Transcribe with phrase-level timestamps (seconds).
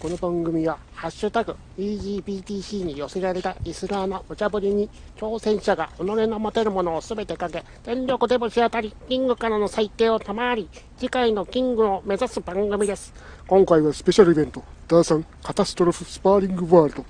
[0.00, 13.12] この番組は、ハッシュタグ、EGBTC に寄せられたリスナーの無茶ぶりに、挑戦者が己の持てるものを全てかけ、全力でぶち当たり、キングからの最低を賜り、次回のキングを目指す番組です。
[13.48, 17.04] 今回はスペシャルイベント、ダーさんカタストロフスパーリングワールド。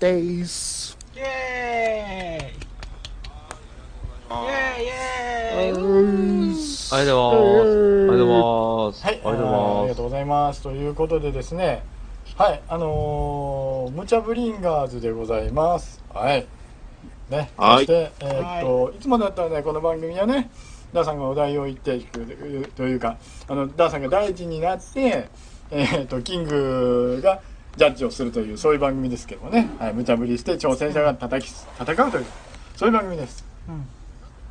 [0.00, 0.96] でーす。
[1.14, 6.49] イエーイイエーイイエーイ
[6.92, 7.70] ありがとうございます。
[7.70, 9.04] ありがとうございます。
[9.04, 10.62] はい、ありがとうあーありございがとうございます。
[10.62, 11.82] ということでですね、
[12.36, 16.02] はい、あのー、ムチャブリンガーズでございます。
[16.12, 16.46] はい。
[17.28, 20.50] ね、はいそして、えーっと、い、つもだったらね、この番組はね、
[20.92, 25.28] ダーさんがお題を言っていくというか、あの、ダーさんが大臣になって、
[25.70, 27.40] えーっと、キングが
[27.76, 32.26] ジャッジをするという、そういう番組ですけどもね、はい、無茶ぶりして挑戦者が叩き、戦うという、
[32.74, 33.44] そういう番組です。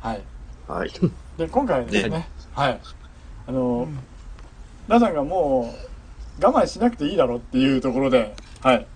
[0.00, 0.22] はい。
[0.66, 0.90] はい。
[1.40, 2.80] で今回はですねはい。
[3.46, 3.88] あの、
[4.86, 5.74] 皆さんがも
[6.38, 8.86] う我慢しなくていいだろうっていうところではい。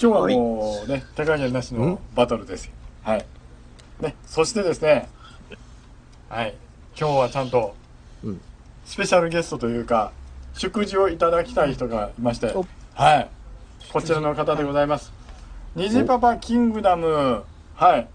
[0.00, 2.72] 今日はもうね、手加減なしのバトルですよ。
[3.02, 3.26] はい。
[4.00, 5.10] ねそしてですね
[6.30, 6.54] はい。
[6.98, 7.74] 今日はちゃんと
[8.22, 8.40] うん。
[8.86, 10.10] スペシャルゲストというか
[10.54, 12.64] 祝辞をいただきたい人がいましてお。
[12.94, 13.28] はい。
[13.92, 15.12] こちらの方でございます。
[15.76, 17.44] 虹パパキングダム。
[17.74, 18.08] はい。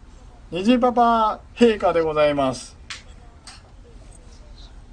[0.49, 2.78] 虹パパ陛下でございます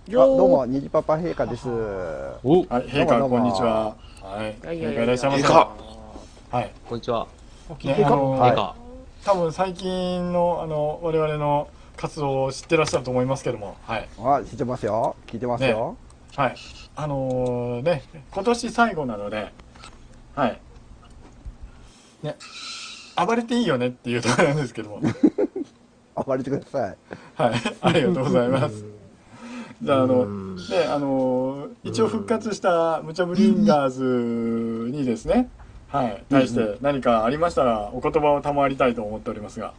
[0.09, 1.69] どうも、にじパパ陛下です。
[1.69, 3.97] お、はい、陛下こんにちは。
[4.23, 5.43] はい、陛下いらっしゃいませ。
[5.43, 5.77] 陛下
[6.57, 7.27] はい、こんにちは。
[7.83, 8.77] ね、あの、はい陛下。
[9.25, 15.17] 多分最近のあの我々の活動を知ってらっしゃると思いますけども、はい、あ、知ってますよ。
[15.27, 15.97] 聞いてますよ。
[16.37, 16.55] はい、
[16.95, 19.53] あのーね、今年最後なので、
[20.37, 20.61] はい、
[22.23, 22.37] ね、
[23.27, 25.01] 暴れていいよねっていうところなんですけども、
[26.25, 26.97] 暴れてください。
[27.35, 28.96] はい、ありがとうございます。
[29.83, 35.51] じゃあ、あの、で、あの、一応復活したムチャブリンガーズにですね、
[35.89, 39.75] はい、対して何かありましたらお言葉を賜りたいと思っておりますが。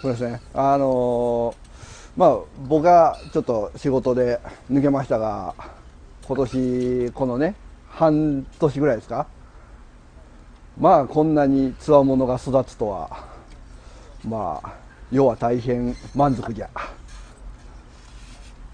[0.00, 0.40] そうですね。
[0.54, 1.56] あのー
[2.16, 2.38] まあ、
[2.68, 5.54] 僕がちょっと仕事で抜けましたが、
[6.26, 7.54] 今年、このね、
[7.88, 9.26] 半年ぐらいですか？
[10.78, 13.24] まあ、こんなにつわものが育つとは、
[14.26, 14.72] まあ、
[15.10, 16.68] 世は大変満足じゃ。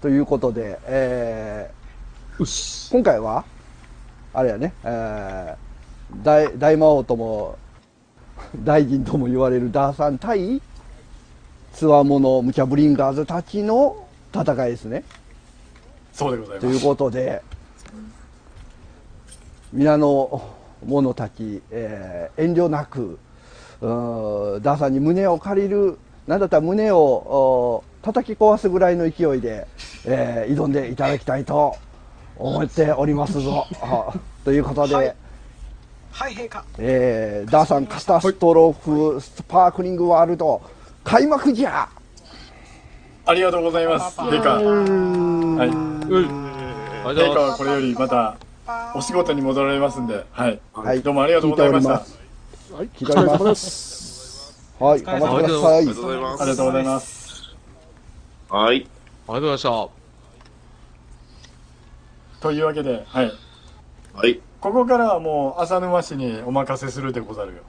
[0.03, 3.45] ということで、えー今回は、
[4.33, 7.57] あれやね、えー大大魔王とも
[8.65, 10.61] 大臣とも言われるダーさん対
[11.71, 13.95] つわものムチャブリンガーズたちの
[14.35, 15.05] 戦いですね。
[16.11, 16.85] そうでございというます。
[16.85, 17.41] ことで
[19.71, 20.41] 皆の
[20.85, 23.17] 者たち、えー遠慮なく
[23.79, 25.97] うーダーさんに胸を借りる
[26.27, 29.65] なんだったら胸をお叩き壊すぐらいの勢いで、
[30.05, 31.75] えー挑んでいただきたいと
[32.37, 33.67] 思っておりますぞ。
[33.81, 35.15] あということで、はい
[36.11, 36.63] はい、陛下。
[36.77, 40.61] えーダーさんカタストロフスパークリングワールド
[41.03, 41.89] 開幕じゃ
[43.25, 44.19] ありがとうございます。
[44.19, 44.55] 陛下。
[44.55, 45.69] はい。
[47.05, 48.37] ありがとう陛ございま下はこれよりまた
[48.95, 50.59] お仕事に戻られますんで、はい。
[50.73, 51.91] はいどうもありがとうございました。
[52.75, 54.33] はい、聞いておりますお疲れ様です。
[54.79, 56.41] はい、頑張ってくださいありがとうございます。
[56.41, 57.55] ありがとうございます。
[58.49, 58.92] はい。
[59.25, 59.31] す。
[59.31, 60.03] ありがとうございました。
[62.41, 63.31] というわけで、はい。
[64.13, 64.41] はい。
[64.59, 67.63] ここからはもう浅沼氏にお任せするでござるよ。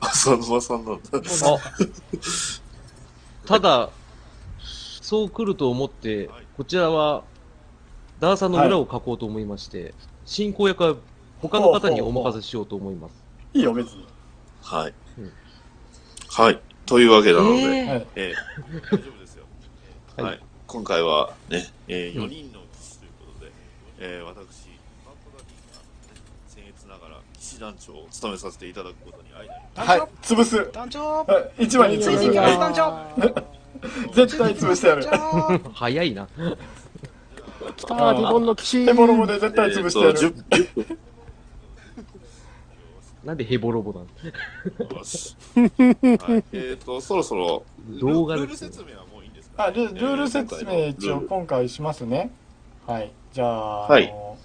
[0.00, 1.00] 浅沼さんなんだ。
[1.14, 1.18] あ、
[3.46, 3.90] ただ、
[4.60, 7.22] そう来ると思って、こちらは、
[8.20, 10.94] ダーさんの裏を書こうと思いまして、進行役は
[11.40, 13.14] 他の方にお任せしようと思います。
[13.54, 14.06] いいよ、別に。
[14.62, 15.32] はいうん。
[16.28, 16.60] はい。
[16.86, 18.06] というわけなので、えはい。
[18.16, 18.34] えー
[18.90, 19.21] 大丈夫ですよ。
[20.16, 20.40] はいはい。
[20.66, 23.52] 今回はね、えー、4人の騎士ということで、
[23.98, 24.68] えー、私、
[25.04, 29.30] パッドダディが、ね、僭越ながら騎士団長を務めさせていただくことに
[29.74, 30.00] 相はい。
[30.22, 30.70] 潰す。
[30.70, 32.04] 団長はい一番に潰す。
[32.04, 34.12] ついていきます、は団長い。
[34.14, 35.06] 絶対潰してやる。
[35.72, 36.28] 早いな。
[37.76, 38.84] 来たー、リボンの騎士。
[38.84, 40.28] ヘボロボで絶対潰してやえーとる。
[40.28, 40.44] 10
[40.74, 40.98] 10分
[43.24, 44.06] なんでヘボロボなの
[44.98, 45.36] よし。
[45.54, 45.62] は
[46.36, 46.44] い。
[46.52, 47.64] えっ、と、そろそろ、
[48.00, 49.11] 動画ルールですね説明はもういいんですか、
[49.56, 52.30] あルルール説明一応今回しますね。
[52.86, 53.12] はい。
[53.32, 54.38] じゃあ、はいあの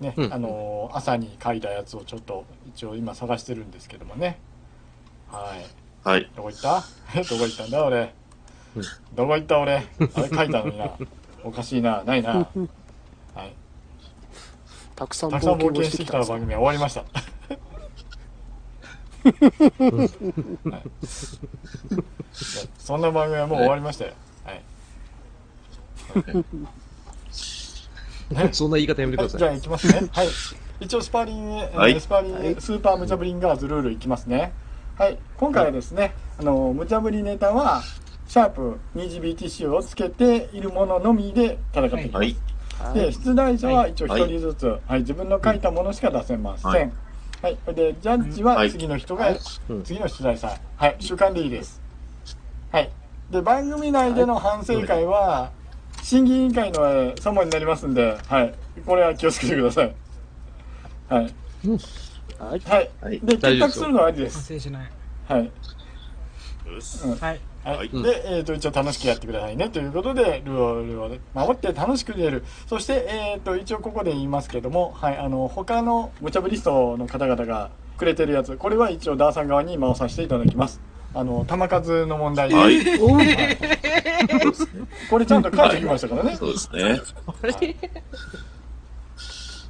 [0.00, 4.38] ね、うんあの朝に書いたやつをちょっと一応今探してるんですけどもね。
[5.30, 6.08] はい。
[6.08, 6.30] はい。
[6.34, 6.80] どこ行った？
[7.22, 7.84] どこ行ったんだ？
[7.84, 8.12] 俺
[8.76, 8.82] うん。
[9.14, 9.74] どこ行った俺？
[9.76, 10.90] あれ書いたのにな。
[11.44, 12.02] おかしいな。
[12.04, 12.34] ないな。
[12.34, 12.46] は
[13.44, 13.52] い。
[14.96, 17.04] たくさんたくさん冒冒険してきた番組は終わりました。
[19.20, 20.82] はい、
[22.78, 24.12] そんな番組はもう終わりましたよ。
[28.34, 28.48] はい。
[28.54, 29.38] そんな言い方やめてくはい、ださい。
[29.38, 30.08] じゃあ行きますね。
[30.12, 30.28] はい。
[30.80, 34.52] 一応スパーリング、えーはいスパーリング、スーパームチャブリンガーズルールいきますね。
[34.96, 35.18] はい。
[35.36, 37.82] 今回はですね、あの、無茶ぶりネタは、
[38.26, 42.82] シャープ 2GBTC をつけているもののみで戦っていきます。
[42.82, 42.94] はい。
[42.94, 46.70] で、出題者は一応一人ずつ、はい、自分の書いたものしか出せません。
[46.70, 46.72] は
[47.42, 47.74] はいい。
[47.74, 49.30] で、ジャッジははい次の人が、
[49.68, 50.58] うん次の出題者。
[50.76, 51.80] はい、習慣でいいです。
[52.70, 52.90] はい。
[53.30, 55.50] で、番組内での反省会は、
[56.02, 58.54] 審議委員会のえー様になりますんで、はい。
[58.86, 59.96] これは気をつけてください。
[61.08, 61.34] はい。
[62.38, 62.60] はい。
[62.64, 62.90] はい。
[63.00, 64.54] はいで、結託するのはありで反す。
[64.54, 64.90] 省しない。
[65.24, 65.52] はい。
[66.68, 67.40] はい。
[67.62, 67.76] はい。
[67.76, 69.68] はいで、えっ、と、一応楽しくやってくださいね。
[69.68, 72.44] ということで、ルールを守って楽しく出る。
[72.66, 80.80] そして、えっ、と、一応ここで言いますけども、はい、あの、他の無茶ぶりストの方々がくれてるやつ、これは一応ダーさん側に回させていただきます。
[81.12, 82.54] あの、球数の問題で。
[82.54, 82.80] はい。
[85.10, 86.36] これちゃんと書いてきましたからね。
[86.36, 87.00] そうですね。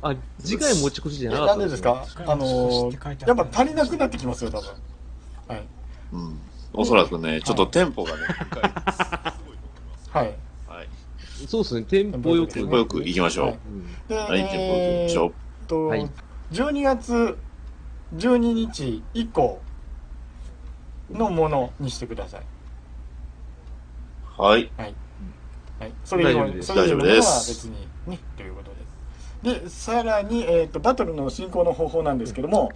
[0.03, 2.07] あ、次回持ち越しじゃえなかったなんでですか？
[2.27, 4.71] あのー、やっぱ足りなくなってきますよ、多分。
[5.49, 5.69] はい。
[6.13, 6.41] うん。
[6.73, 8.19] おそらくね、ちょっとテンポがね、
[10.11, 10.39] はい。
[10.67, 10.89] はい。
[11.49, 12.53] そうですね、テンポよく。
[12.55, 13.59] テンポよく行きましょ
[14.09, 14.15] う。
[14.15, 15.67] はいテンポよく行きましょう。
[15.67, 16.11] と、はい
[16.53, 17.39] 12月
[18.15, 19.63] 12日以降
[21.13, 22.43] のものにしてください。
[24.39, 24.71] はい。
[24.77, 24.95] はい。
[25.79, 25.93] はい。
[26.05, 28.71] それ以外大丈夫ですそれ以外のは大丈夫です別にね、ということ
[29.45, 29.63] です。
[29.63, 32.71] で、さらに、えっ、と、バトルの進行の方法なんですけども、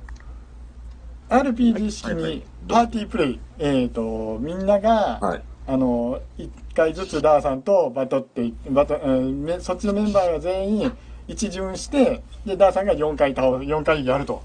[1.28, 5.42] RPG 式にパーティープレイ、えっ、と、みんなが、はい。
[5.66, 10.92] あの、一回ずつダーさんとバトって、バト、うんめそっちのメンバーが全員
[11.26, 14.42] 一巡して、で、ダーさんが4回倒す、4回やると。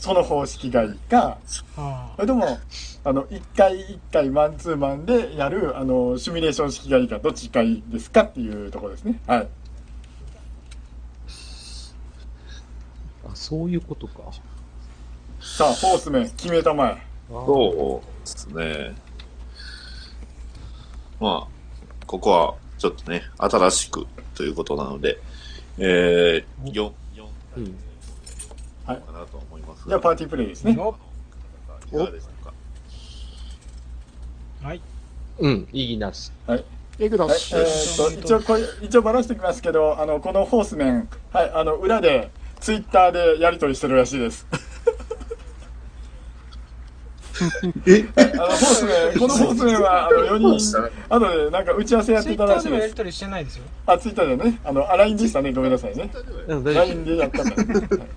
[0.00, 1.36] その方式がいいか、
[1.76, 2.58] あそれとも、
[3.04, 9.20] あの、1回1回マンツーマンでやる、あの、シミュレーション式がいいか、どっちがいいですかっていうところですね。
[9.26, 9.48] はい。
[13.26, 14.22] あ、そういうことか。
[15.42, 17.02] さあ、フォースメン、決めたまえ。
[17.28, 18.94] そうですね。
[21.20, 25.18] まあ、ここはちょっとね、新しくということなので、
[25.76, 26.92] えー、4、4
[27.58, 27.76] うん。
[28.90, 29.49] はいかなと思
[29.86, 30.76] じゃあ、パーティープレイですね。
[30.78, 32.52] おいかがでしょうか。
[34.62, 34.80] はい。
[35.38, 36.30] うん、いいなし。
[36.46, 36.64] はい。
[36.98, 37.56] エグダはい、ス。
[37.56, 42.30] えー、と一応これ一応ばらしておきますけどあのこのホースメン、はい、あの裏で
[42.60, 44.46] ツイッターでやり取りしてるらしいです。
[47.86, 48.06] え？
[48.16, 52.90] あのホースメンこのホースメンはあの4人あとでなんか打ち合わせやっツイてたらしいッターでもやです。
[52.90, 53.64] り取りしてないですよ。
[53.86, 56.10] あツイッターでねあのあ LINE でしたねごめんなさいね。
[56.48, 57.04] うん、大丈 LINE 夫。
[57.06, 57.74] でやったんだ、ね。
[57.74, 58.08] はい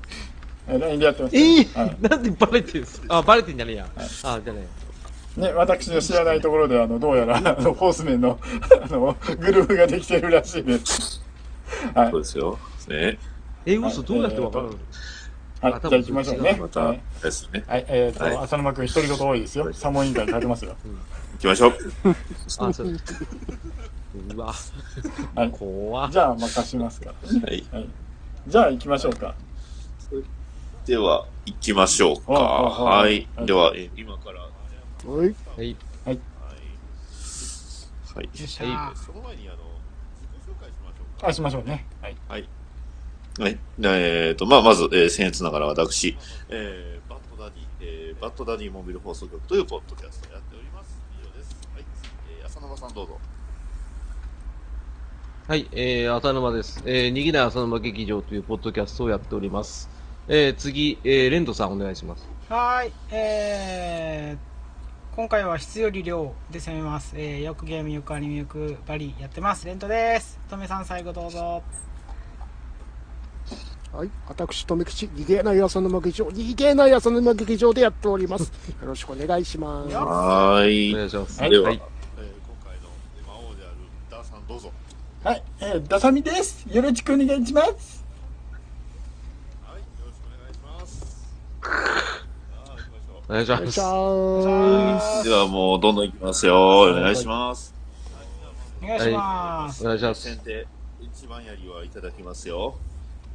[0.67, 3.17] LINE でやってました、ええはいなんでバレてるんすか？
[3.17, 3.87] あ、バレてんじゃねえや。
[3.95, 4.67] あ、じゃね
[5.35, 8.39] ね、私の知らないところであのどうやらあのホースメンの
[8.83, 11.21] あのグループができてるらしいです。
[11.95, 12.59] はいそうですよ。
[12.87, 13.17] ね。
[13.65, 13.73] え。
[13.73, 14.73] え、嘘、どうやってわかるの？
[15.61, 16.57] はい、あじゃあ行きましょうね。
[16.59, 17.63] またはい、ですね。
[17.67, 19.73] はい、えっ、と、はい浅沼君独り言多いですよ。
[19.73, 20.75] サモン委員会書いてますよ。
[21.33, 21.73] 行きましょう。
[22.59, 22.87] あ、そう。
[24.35, 24.53] うわ、
[25.35, 25.49] はい。
[25.51, 27.41] 怖っじゃあ任しますからね。
[27.41, 27.65] はい。
[27.71, 27.89] はい。
[28.47, 29.33] じゃあ行きましょうか。
[30.85, 32.33] では、行きましょうか。
[32.33, 33.45] はいはい。
[33.45, 34.49] では、え今から、は
[35.17, 35.35] はい。
[35.55, 35.75] はい。
[36.13, 36.15] い。
[38.21, 38.95] よっしゃはー。
[38.95, 39.57] その前に、あの、
[40.21, 41.27] 自己紹介しましょうか。
[41.27, 41.85] あ、しましょうね。
[42.01, 42.17] はい。
[42.27, 42.49] はい。
[43.39, 43.59] はい。
[43.81, 46.17] えっ、と、まあ、まず、えー、僭越ながら私、
[46.49, 51.01] えー、バッドダディ、えー、バッドダディモビル放送局というポッドキャストをやっております。
[51.17, 51.55] 以上です。
[51.73, 51.85] はい。
[52.39, 53.19] えー、浅沼さんどうぞ。
[55.47, 56.83] はい、えー、浅沼です。
[56.85, 59.92] えー、にぎない浅沼劇場というポッドキャストをやっております。
[60.27, 62.27] えー、次、えー、レンドさんお願いします。
[62.49, 62.91] はーい。
[63.11, 67.13] えー、今回は質より量で攻めます。
[67.17, 69.65] えー、よくゲーム、よくアニメ、よくバリやってます。
[69.65, 70.39] レントです。
[70.49, 71.61] とめさん最後どうぞ。
[73.91, 74.09] はい。
[74.27, 78.51] 私、とめきち、逃げない浅沼劇場、逃げない浅沼劇場でやっております。
[78.81, 79.91] よろしくお願いします。
[79.93, 80.93] よはーおい。
[80.93, 81.37] 願いします。
[81.39, 81.83] では、はいえー、今
[82.63, 82.89] 回の
[83.27, 83.75] 魔王である
[84.09, 84.71] ダーさんどうぞ。
[85.23, 85.43] はい。
[85.59, 86.65] えー、ダサミです。
[86.71, 88.03] よろしくお願いします。
[89.63, 89.77] はい。
[89.77, 90.99] よろしくお願いします。
[91.61, 93.12] さあ、行きましょう。
[93.29, 95.23] お願いします。
[95.23, 96.81] ではもうどんどんいきますよ。
[96.81, 97.73] お願いします。
[98.81, 99.83] お願いします。
[99.85, 100.21] お願いします。
[100.23, 100.67] 先手、
[101.01, 102.75] 一番やりはいただきますよ。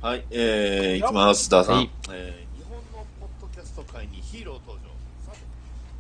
[0.02, 1.76] はい、えー、いきます、ダーさん。
[1.76, 4.84] はいえー、日本のポッドキャスト界にヒーロー登場。
[5.26, 5.38] さて、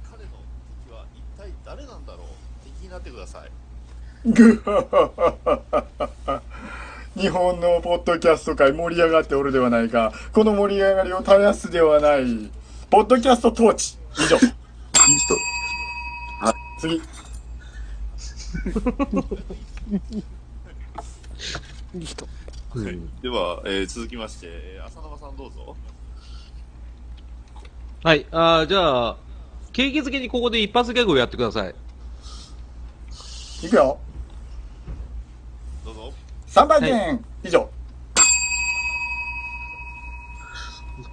[0.04, 0.28] 彼の
[0.86, 2.26] 敵は一体誰なんだろう？
[2.64, 3.50] 敵になってください。
[4.30, 5.10] ぐはは
[5.44, 6.42] はは
[7.16, 10.12] 日本のポッドキャスト界盛り上がっておるではないか。
[10.34, 12.50] この盛り上がりを絶やすではない。
[12.90, 13.96] ポッドキャスト統治。
[14.18, 14.36] 以上。
[14.36, 15.36] いい人。
[16.80, 16.94] 次。
[21.94, 22.28] いい人。
[22.74, 25.76] うんでは、えー続きまして、えー浅沼さんどうぞ。
[28.04, 28.26] はい。
[28.30, 29.16] あーじゃあ、
[29.72, 31.74] 景気づけにここで一発ギャグをやってください。
[33.66, 33.98] いくよ。
[35.84, 36.12] どうぞ。
[36.48, 37.60] 300円以上。
[37.60, 37.66] は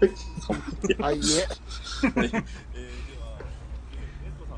[0.04, 0.35] い、いえ。
[0.50, 1.32] えーでは、えー、エ
[4.32, 4.56] ストさ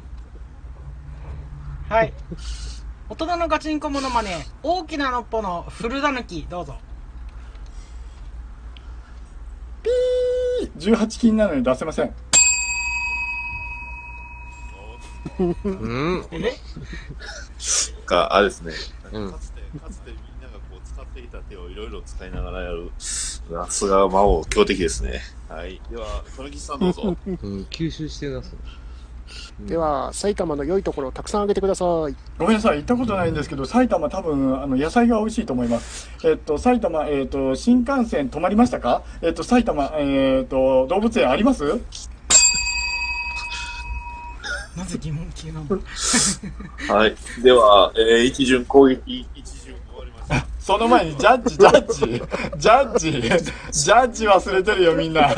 [1.91, 1.96] ん。
[1.96, 2.13] はい
[3.10, 6.75] 大人のガチンコモノマネ大きなのっぽの古だぬきどうぞ
[10.77, 12.13] 18金なのに出せません。
[15.39, 16.27] うん。
[16.32, 16.53] え？
[18.06, 18.74] が、あれですね。
[19.12, 22.91] うんかつて、かつてみんながこう使っていた手をいろいろ使いながらやる。
[23.50, 25.22] さすが魔王、強敵ですね。
[25.50, 25.80] はい。
[25.89, 27.16] では、富吉さんどうぞ。
[27.27, 28.54] うん、吸収してください。
[29.68, 32.16] では、埼玉の良いところをたくさんあげてください。
[32.38, 36.10] ごめんなさい、行ったことないんですけど、埼玉多分、あの、野菜が美味しいと思います。
[36.24, 39.04] えっと、埼玉、えっと、新幹線止まりましたか？
[39.22, 41.63] えっと、埼玉、えっと、動物園あります？
[44.77, 45.80] なぜ疑問系なの？
[46.96, 47.16] はい。
[47.42, 49.66] では、えー、一巡攻撃、一巡。
[50.67, 52.00] その前に、ジャッジ、ジャッジ、
[52.57, 55.33] ジャッジ、ジャッジ忘れてるよ、みんな。
[55.33, 55.38] ジ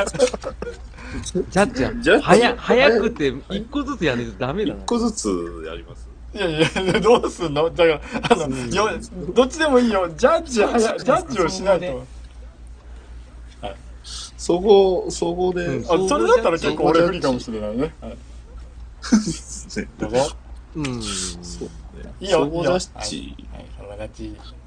[1.59, 1.93] ャッジや。
[1.93, 4.81] ジャッジ早早くて、一個ずつやらないとダメだな。
[4.81, 5.27] 一個ずつ
[5.67, 6.09] やります。
[6.33, 7.69] いやいや、どうすんの？
[7.69, 8.89] だから、あの、よ、
[9.35, 10.09] どっちでもいいよ。
[10.17, 12.03] ジャッジ、はや、ジャッジをしないと。
[14.35, 17.93] そこ、そこで、うんあ、それだったら結構俺不利かもしれないね。
[18.01, 18.17] はい、
[19.99, 20.31] どうぞ。
[20.75, 21.03] うん。
[21.03, 22.11] そうね。
[22.19, 24.58] いいよジャッジ、はい、そこジャッジ。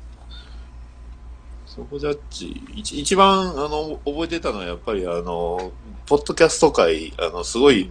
[1.75, 5.73] そこジャッジ、一一番、あの、覚えてたのはやっぱりあの、
[6.05, 7.88] ポッドキャスト界、あの、すごい、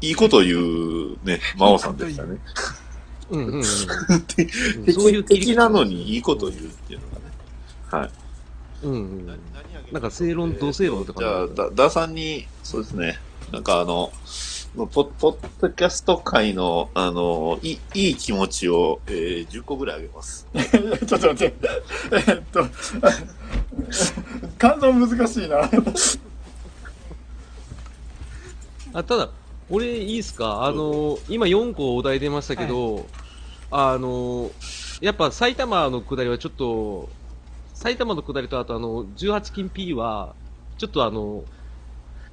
[0.00, 2.40] いいこと言うね、真央さんでしたね。
[3.30, 3.62] うんうんうん。
[4.26, 7.32] 敵そういう切り敵なのにいいこと言うっていうのがね。
[7.90, 8.10] はい。
[8.82, 9.26] うんうん。
[9.26, 9.38] 何
[9.92, 13.20] なんか正論同正論とかじゃあ、だ、ダーさんに、そうですね。
[13.52, 14.12] なんかあの、
[14.76, 20.46] ポポッドキャスト界の、あの、いい、いい気持ちを、えー、10個ぐらいあげます。
[20.54, 21.54] ちょっと待って。
[22.12, 22.66] えーっと、
[24.58, 25.70] 感想難しいな。
[28.92, 29.30] あただ、
[29.70, 30.64] 俺いいっすか？
[30.64, 33.06] あの、今4個お題出ましたけど、
[33.70, 34.50] あの、
[35.00, 37.08] やっぱ埼玉の下りはちょっと、
[37.72, 40.34] 埼玉の下りとあとあの、18金 P は、
[40.76, 41.44] ちょっとあの、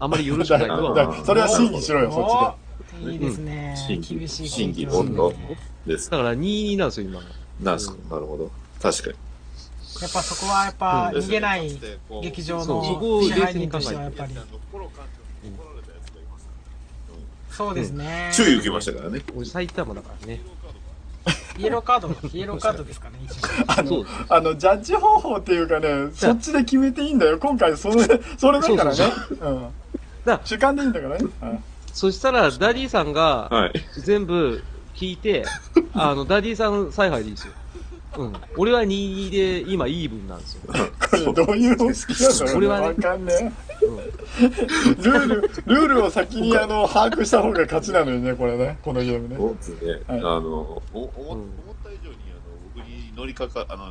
[0.03, 1.23] あまりよろしくないとは。
[1.25, 3.11] それは審議しろよ、そっちで。
[3.13, 5.33] いいですね、審議厳しい審議温度
[5.87, 6.11] です。
[6.11, 7.21] だから2なんですよ、今。
[7.61, 8.51] なんすか、なるほど。
[8.81, 9.15] 確かに。
[10.01, 11.79] やっぱそこはやっぱうん逃げない
[12.21, 12.83] 劇場の
[13.23, 14.35] 支配人としてはやっぱり
[17.49, 19.21] そうですね、注意受けましたからね。
[19.33, 20.41] 俺埼玉だからね。
[21.57, 27.37] イエローカードイエローカードですかね 一応あのあの、ジャッジ方法っていうかね、そっちで決めていいんだよ。
[27.37, 27.95] 今回、それ、
[28.37, 29.37] それだからねそう。
[29.41, 29.67] うん。
[30.25, 31.25] だ主観でいいんだからね。
[31.41, 31.63] うん
[31.93, 33.73] そしたら、ダディさんがはい。
[34.01, 34.63] 全部
[34.95, 35.45] 聞いて、
[35.93, 37.53] あの、ダディさん采配でいいですよ。
[38.17, 38.33] うん。
[38.57, 40.61] 俺は2で今イーブンなんですよ。
[40.67, 40.73] こ
[41.17, 42.53] れどういう方式なんだろうね。
[42.57, 44.03] 俺はねわかんねうんえ。
[44.41, 48.77] ルール、ルールを先にあの、把握した方が勝ちなのにね、これね。
[48.83, 49.35] このゲームね。
[49.37, 49.91] そうですね。
[50.07, 52.41] はいあの、思うん思った以上に、あの、
[52.75, 53.85] 僕に乗りかか、あの、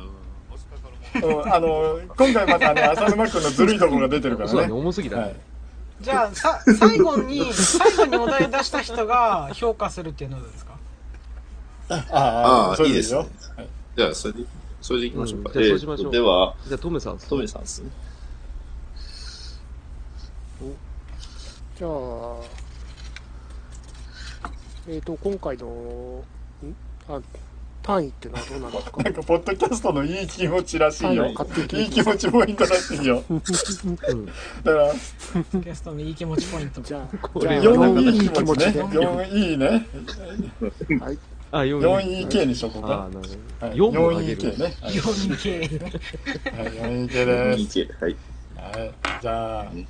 [0.51, 0.89] 乗しかか
[1.21, 4.79] るものうんあの、今回またね、浅沼君のずるいところが出てるからそうだね、ね。
[4.79, 5.21] 重すぎたね。
[5.23, 5.35] はい。
[6.01, 10.73] じゃあさ最後に最後にお題出した人が評価するっていうのはどうですか？
[11.89, 12.17] ああ、
[12.69, 13.69] ああ、そうでよいいですすね。。
[13.95, 14.43] じゃあ、それで、
[14.81, 15.49] それでいきましょうか。
[15.49, 17.27] うんじゃあそうしましょうえーとでは、じゃあ、トメさんです。
[17.29, 17.89] トメさんですね。
[21.77, 22.35] じゃあ、
[24.87, 25.65] えっ、と、今回の、
[26.63, 26.75] ん？
[27.09, 27.19] あ、
[27.81, 29.03] 単位ってのはどうなんですか？
[29.03, 31.35] なんか、ポッドキャストのいい気持ちらしいよい
[31.67, 33.23] きいい気持ちポイントらしいよ。
[33.29, 34.25] うん。
[34.25, 34.93] だから、
[35.59, 38.71] ゲストのいい気持ちポイントじゃあ、これじゃあ、は4いい気持ちね。
[38.73, 38.99] 気持ちで。
[39.07, 39.87] 4いいね。
[40.99, 41.17] はい。
[41.53, 43.09] あ、4 4いい系にしとこうあか。
[43.13, 43.67] なるほど。
[43.67, 44.41] はい4もあ4いいげる。
[44.41, 44.63] 系ね。
[44.81, 45.67] はい4系はい、
[46.71, 47.79] 4いい系です。
[47.79, 47.93] いい系。
[48.01, 48.15] はい。
[48.55, 48.93] はい。
[49.21, 49.87] じゃあ、ね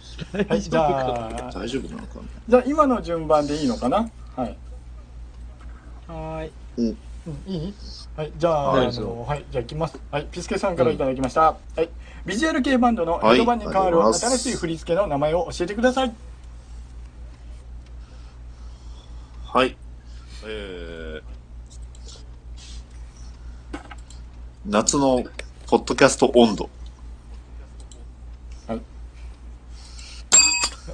[0.49, 2.21] はい、じゃあ、大丈夫なのかな？
[2.49, 4.09] じゃあ今の順番でいいのかな？
[4.35, 4.57] はい。
[6.07, 6.97] はーいうん、
[7.47, 7.73] いい？
[8.17, 9.97] はい、じゃあ、はい、じゃあ行きます。
[10.11, 11.41] はい、ピスケさんからいただきました。
[11.41, 11.89] はい。
[12.25, 16.13] ビジュアル系バンドのはい江戸版に変わる新しい振り付けの名前を教えてください。
[19.45, 19.77] はい。
[20.45, 21.02] えー、
[24.65, 25.23] 夏の
[25.67, 26.69] ポッドキャスト温度。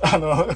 [0.02, 0.48] あの、は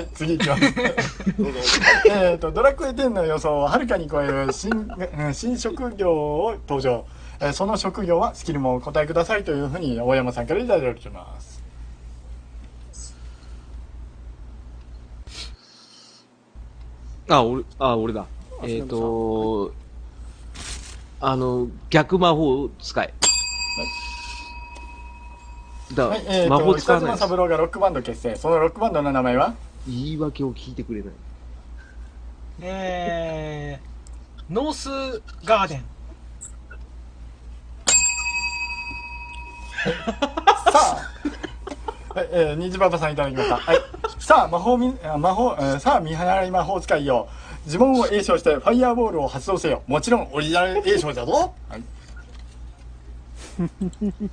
[0.00, 0.62] い、次行きます。
[2.10, 7.04] えっと、ドラクエ10の予想をはるかに超える新うん新職業を登場。
[7.40, 11.62] えーその職業はスキルもお答えくださいというふうに大山さんからいただいております。
[17.28, 18.26] あ、俺、あ、俺だ。
[18.62, 19.72] えっ、と、
[21.22, 23.12] あの、逆魔法使い。
[25.94, 27.20] だ、はい、えー、魔法使わないです。
[27.20, 28.36] 島三郎がロックバンド結成。
[28.36, 29.54] そのロックバンドの名前は？
[29.86, 31.12] 言い訳を聞いてくれない。
[32.62, 35.84] えー、ノースガーデン。
[40.70, 43.56] さあ、はい、えー、虹バタさんいただきました。
[43.56, 43.78] はい。
[44.18, 47.28] さあ、魔法み、あ魔法、えーさあ、見払い魔法使いよ。
[47.66, 49.82] 呪文を詠唱して、ファイヤーボールを発動せよ。
[49.86, 51.54] もちろん、オリジナル詠唱じゃぞ。
[51.68, 51.82] はい。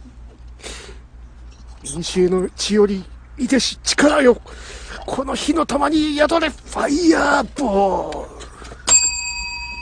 [1.84, 3.04] 民衆の血より
[3.38, 4.40] いでし力よ
[5.06, 8.30] この火の玉に宿れファイヤーボール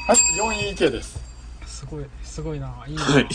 [0.08, 1.20] はい、4位池です。
[1.66, 2.86] すごい、すごいな。
[2.88, 3.02] いいな。
[3.02, 3.28] はい。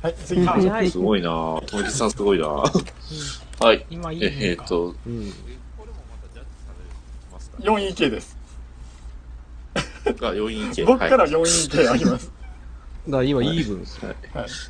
[0.00, 0.46] はい、次。
[0.46, 0.54] は。
[0.88, 1.64] すごいなぁ。
[1.64, 3.64] とめきさんすごいなぁ。
[3.64, 3.84] はい。
[3.90, 5.34] 今いいえねえーっと、うん。
[7.58, 8.36] 4位池です。
[10.12, 10.84] が4位系。
[10.84, 12.32] 僕からはい4位池あります。
[13.08, 14.04] だ今、イーブンです。
[14.04, 14.16] はい。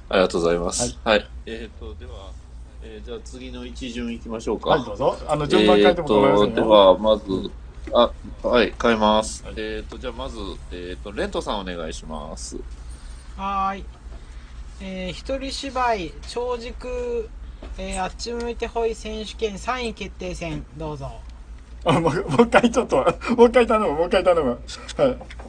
[0.09, 0.99] ありがとうございます。
[1.05, 1.29] はい。
[1.47, 2.33] えーっと、では、
[2.83, 4.71] えーじゃあ次の一巡行きましょうか。
[4.71, 5.17] はい、どうぞ。
[5.29, 6.71] あの、順番変えても構いませえーと、でんよ。
[6.71, 7.25] は、まず、
[7.93, 8.11] あ、
[8.43, 9.45] はい、変えます。
[9.57, 10.39] えっ、と、じゃあまず、
[10.73, 12.57] えっ、と、レントさんお願いします。
[13.37, 13.85] はーい。
[14.81, 17.29] えー、一人芝居、長軸、
[17.79, 21.24] えー、あっち向いてほい選手権3位決定戦、どうぞ。
[21.85, 22.97] あもう、もう一回ちょっと、
[23.37, 24.51] もう一回頼む、もう一回頼む。
[24.51, 24.59] はい。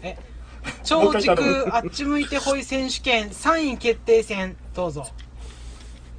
[0.02, 5.08] え、もう長一回頼む軸、あっち向いてほい選手権3位決定戦、どうぞ。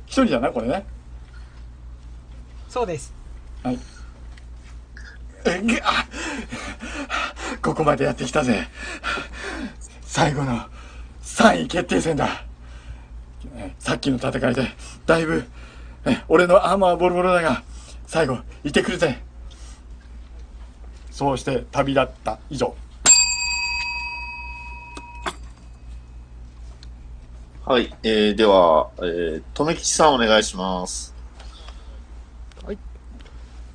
[0.07, 0.87] 一人じゃな、これね。
[2.69, 3.13] そうです。
[3.63, 3.79] はい。
[5.47, 6.05] えぐあ
[7.63, 8.67] ここまでやってきたぜ。
[10.03, 10.61] 最後の
[11.23, 12.45] 3位決定戦だ。
[13.57, 14.69] えさっきの戦いで、
[15.07, 15.45] だいぶ、
[16.05, 17.63] え俺のアーマーボロボロだが、
[18.07, 19.23] 最後、行ってくるぜ。
[21.17, 22.77] そうして旅立った以上。
[27.65, 31.15] はい、えー、では、えー、とめきちさんお願いします。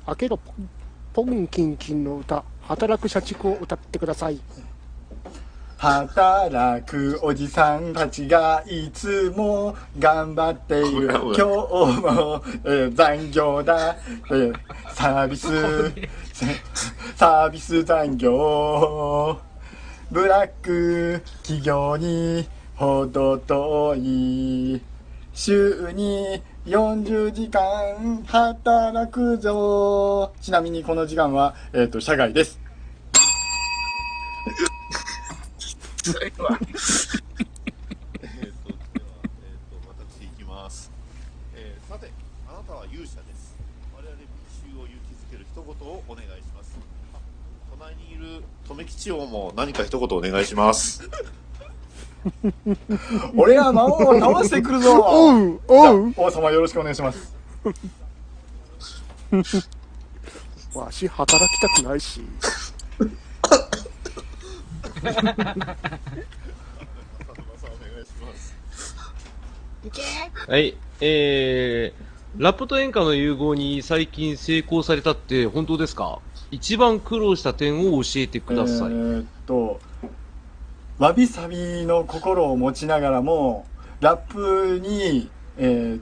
[0.06, 0.68] 開けろポン
[1.12, 4.40] ポンキンキンの歌働く社畜を歌ってください
[5.82, 11.08] 働くおじさんたちがいつも頑張っている。
[11.10, 13.96] 今日も、えー残業だ。
[14.30, 14.54] えー
[14.94, 15.48] サービス、
[17.16, 19.40] サービス残業。
[20.12, 24.80] ブラック企業にほど遠い。
[25.34, 30.32] 週に40時間働くぞ。
[30.40, 32.61] ちなみにこの時間は、えっ、と、社外です。
[36.02, 36.82] えー、と、では、えー、と、
[39.86, 40.90] 私行きます。
[41.54, 42.10] えー、さて、
[42.48, 43.54] あなたは勇者です。
[43.94, 46.76] 我々民衆を勇気づける一言をお願いします。
[47.14, 47.18] あ
[47.78, 51.08] 隣にいるとめきち王も何か一言お願いします。
[53.36, 57.32] 俺は魔王を倒してくるぞおうおう王様よろしくお願いします。
[60.74, 62.22] わし働きたくないし
[70.46, 70.76] はい。
[71.00, 76.20] えー、ラップと演歌の融合に最近成功されたって本当ですか？
[76.52, 78.92] 一番苦労した点を教えてください。
[78.92, 79.80] えーっと、
[80.98, 83.66] わびさびの心を持ちながらも、
[84.00, 86.00] ラップに、えー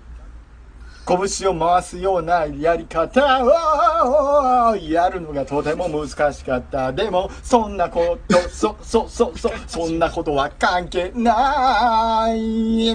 [1.06, 6.92] 拳を回すようなやり方をやるのがとても難しかった。
[6.92, 12.92] でも、そんなこと、そ、そ、そ、そ、そんなことは関係ない。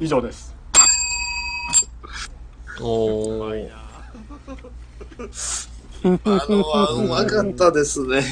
[0.00, 0.54] 以上です。
[2.80, 3.70] おー。
[6.24, 8.22] あのはうまかったですね。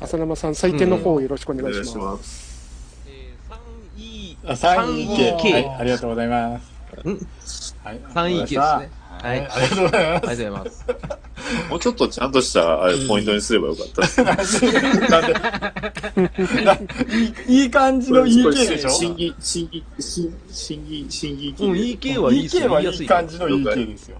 [0.00, 2.47] 浅沼さん採点の方をよろしくおお願いします,、ます。
[4.44, 5.32] えー、3位、あ3位系。
[5.32, 6.78] 3位系はい、ありがとうございます。
[7.84, 8.60] はい、3位系ですね。
[8.60, 8.90] は、
[9.22, 9.46] はいい。
[9.46, 10.86] ありがとうございますありがとうございます。
[11.70, 14.02] もうちょっとちゃんとしたあれポイントにすればよかった
[14.36, 14.62] です。
[15.08, 15.32] なんで
[16.64, 16.78] な
[17.46, 18.90] いい感じの EK でしょ？
[18.90, 22.72] 審議、審議、審審議、審議うん、EK はいい EK よ。
[22.72, 24.18] はい言い感じの EK ですよ。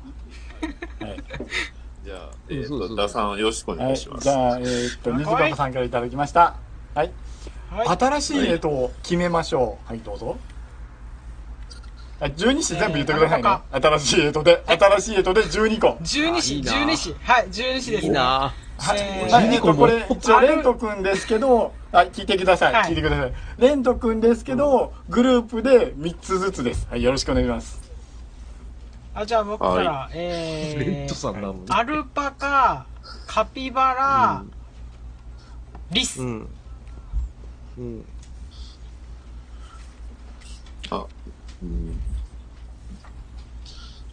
[1.00, 1.22] はい。
[2.04, 4.24] じゃあ、えっ、と、ダさんよろしくお願はいい、します。
[4.24, 6.56] じゃあ、えーっと、虹パパさんからいただきました。
[6.94, 7.10] はい。
[7.70, 7.98] はい。
[7.98, 9.88] 新しい絵とを決めましょう。
[9.88, 10.36] はい、どうぞ。
[12.20, 13.58] はい12子全部言ってくださいね。
[13.70, 15.86] 新しい絵とで、新しい絵とで12個。
[16.02, 17.14] 12子、いいな12子。
[17.22, 17.98] はい、12子です、ね。
[17.98, 22.72] いいなえーはい、えっと、ジニコもこれ、一応、レント君ですけど、あ、聞いてください。
[22.72, 23.32] はい聞いてください。
[23.58, 26.88] レント君ですけど、グループで3つずつです。
[26.90, 27.80] はい、よろしくお願いします。
[29.14, 31.64] あじゃあ僕から、はえー、レッドさんなのに。
[31.68, 32.86] アルパカ
[33.26, 34.44] カピバラ、
[35.90, 36.48] リス、うん。
[37.78, 38.04] うん。
[40.90, 41.06] あ、
[41.62, 42.00] うん。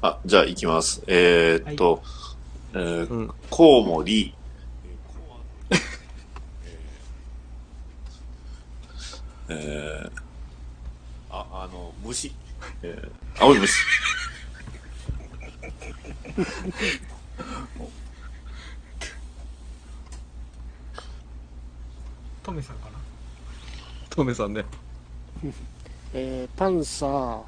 [0.01, 1.01] あ、じゃあ行きます。
[1.07, 2.03] えーっと、
[2.73, 3.33] えーうん。
[3.49, 4.35] コウモリ、
[9.47, 10.11] えー、
[11.29, 12.33] あ、あの、虫、
[12.83, 13.73] えー、青い虫。
[22.43, 22.94] トメさんかな
[24.15, 24.63] トメさんね。
[26.13, 27.41] えー、パンサー、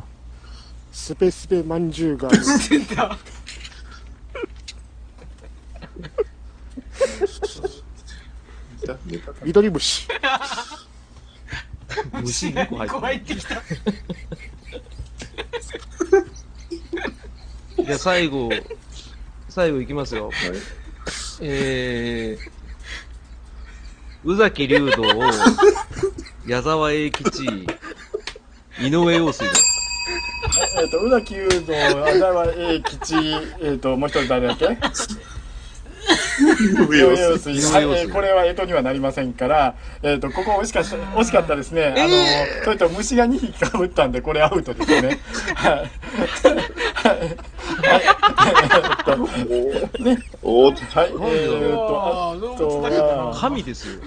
[0.91, 2.39] スペスペまんじゅうがある。
[2.69, 3.17] 出た
[9.43, 10.08] 緑虫。
[12.21, 13.62] 虫2個入こうって入ってきたる。
[17.86, 18.49] じゃあ最後、
[19.47, 20.30] 最後いきますよ。
[21.39, 22.57] えー、
[24.27, 25.03] 宇崎竜道、
[26.45, 27.45] 矢沢永吉、
[28.81, 29.63] 井上陽水です。
[30.81, 33.15] えっと、宇崎雄三、あざわ英吉、
[33.61, 34.65] えっと、もう一人誰だっけ？
[37.74, 41.93] はいえーこれは干支にはなりませんから、えっ、と、ここ惜しかった、惜しかったですね。
[41.98, 42.08] あの、
[42.63, 45.20] それと虫が2匹かぶったんで、これアウトですね。
[45.56, 45.74] はい。
[45.74, 47.28] はい。
[47.98, 49.17] えっと、
[50.04, 50.17] ね。
[50.41, 51.12] おーはい。
[51.32, 54.02] えっ、と、あ動とは、神ですよ。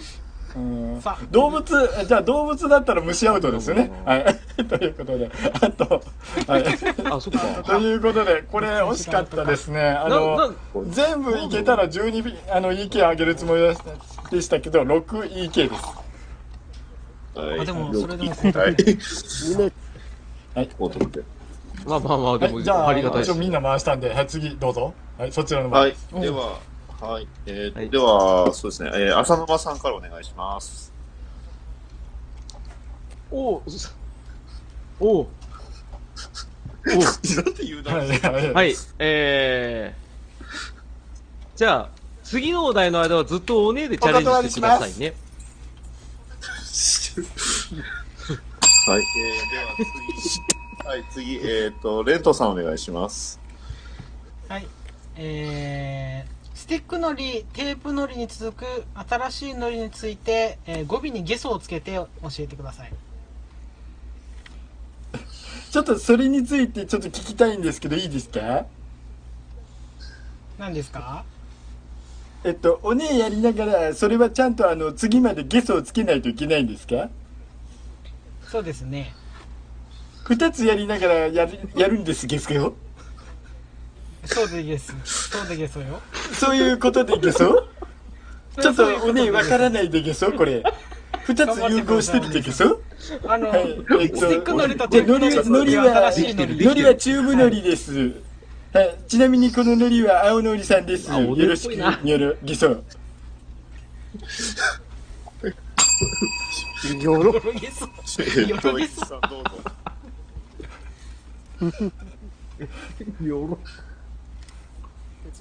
[0.56, 1.64] うんさあ動物、
[2.06, 3.90] じゃあ動物だったら虫アウトですよね。
[4.04, 4.24] はい。
[4.64, 6.02] ということで、あと、
[6.46, 6.64] はい。
[7.10, 7.62] あ、そっか。
[7.64, 9.80] ということで、これ惜しかったですね。
[9.88, 10.50] あな、の、な、
[10.88, 15.84] 全部いけたら12ビあの EK 上げるつもりでしたでしたけど 6EK です
[17.34, 18.76] はいあでもそれでもはい。
[19.48, 21.20] 夢、こう取って。
[21.86, 23.38] まあまあまあ、でも、はい、じゃあありがたい。
[23.38, 26.20] みんな回したんで、はい、次どうぞはいそちらのは前い。
[26.20, 26.58] では、
[27.00, 27.26] はい。
[27.46, 28.90] えーはいでは、そうですね。
[28.94, 30.92] えー浅沼さんからお願いします。
[33.30, 33.62] おう
[34.98, 35.26] おう
[36.84, 37.94] なんて言うな。
[37.94, 41.88] はいはいはい、えー、じゃあ、
[42.24, 45.14] 次のお題の間はずっとおねえでチャレンジしてくださいね。
[48.86, 49.02] はい。
[49.02, 49.76] えー、では
[50.22, 50.88] 次。
[50.88, 53.38] はい、次、えっ、と、レントさんお願いします。
[54.48, 54.66] はい
[55.16, 56.39] えー、ス
[56.70, 62.92] ティックのりテープのりに続く新しいのりについて、えー語尾にゲソをつけて教えてください。
[65.72, 68.66] ちょっとそれについてちょっと聞きたいんですけどいいですか？
[70.60, 71.24] 何ですか？
[72.44, 77.10] えっとおねえやりながらそれはちゃんとあの次までゲソをつけないといけないんですか？
[78.44, 79.12] そうですね。
[80.22, 82.74] 二つやりながらやるやるんですゲソよ
[84.30, 86.00] そうでゲスそうでゲソよ。
[86.32, 87.66] そういうことでゲソ
[88.60, 90.62] ちょっとおねえわからないでゲソこれ。
[91.24, 92.80] 二つ融合してるでゲソ
[93.26, 98.12] あの、はい、えっと、スティックのりとで海テープのりは、のりはチューブ海苔です。
[98.72, 101.12] はい、ちなみにこの海苔は青のりさんです。
[101.12, 102.84] あよろしく、にょろ、ぎ そう。
[107.02, 107.86] よろ、よろゲソ
[112.60, 113.58] えー、と、よろ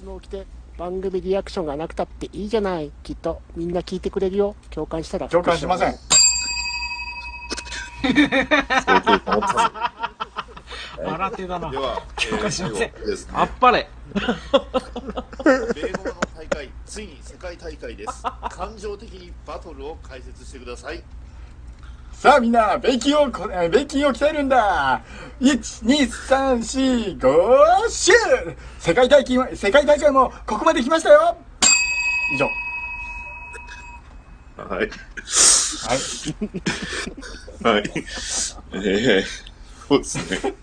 [0.00, 0.46] 別の起きて、
[0.78, 2.90] 番組リアクションがなくたっていいじゃない。
[3.02, 4.54] きっと、みんな聞いてくれるよ。
[4.70, 5.28] 共感したら。
[5.28, 5.92] 共感しません。
[5.92, 5.98] そ
[8.08, 8.30] ういうこ
[9.18, 9.92] と思ってま
[10.96, 13.32] す笑ってだなでは、え共ー、しません後ですね。
[13.34, 14.20] あっぱれ米
[15.92, 18.22] 国の大会、ついに世界大会です。
[18.50, 21.02] 感情的にバトルを解説してください。
[22.20, 23.30] さあみんな、ベキを
[23.70, 25.02] ベキを鍛えるんだ
[25.40, 31.34] !1、2、3、4、5、シュー世界大会、世界大会もここまで来ましたよ
[32.34, 32.44] 以上。
[34.58, 34.90] はい。
[37.62, 37.74] はい。
[37.74, 37.90] はい。
[38.74, 39.22] えー、
[39.88, 40.54] そうですね。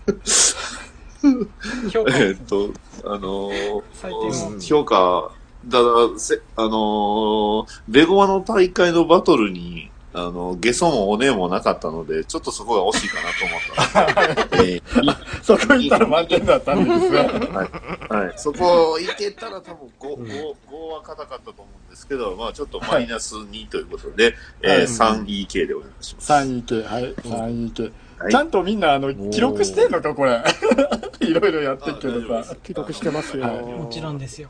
[1.90, 2.72] 評価えーっと、
[3.04, 5.32] あのー最低の評価、
[5.64, 14.58] だだ、せ、あのーベゴマの大会のバトルに、あの、ゲソもおねえもなかったので、ちょっとそこが惜しいかなと思った。
[14.64, 17.24] えーそこ行ったら満点だったんですが。
[17.24, 17.64] は
[18.12, 18.26] い。
[18.26, 18.32] はい。
[18.36, 26.32] そこ行けたら多分5、5、5は硬かったと思うんですけど、まあちょっとマイナス2ということで、えー、3EK でお願いします。
[26.32, 27.82] 3位系、はい、3位系。
[27.84, 27.92] はい
[28.30, 30.42] ちゃんとみんな、あの、記録してんのか、これ。
[31.20, 32.56] いろいろやってるけどさ。
[32.64, 33.44] 記録してますよ。
[33.44, 34.48] はいもちろんですよ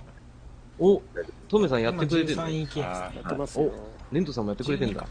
[0.79, 1.03] お、
[1.49, 3.71] トメさんやってくれてる今の13位系ですあやってますよ。
[4.11, 5.07] レントさんもやってくれてんだ。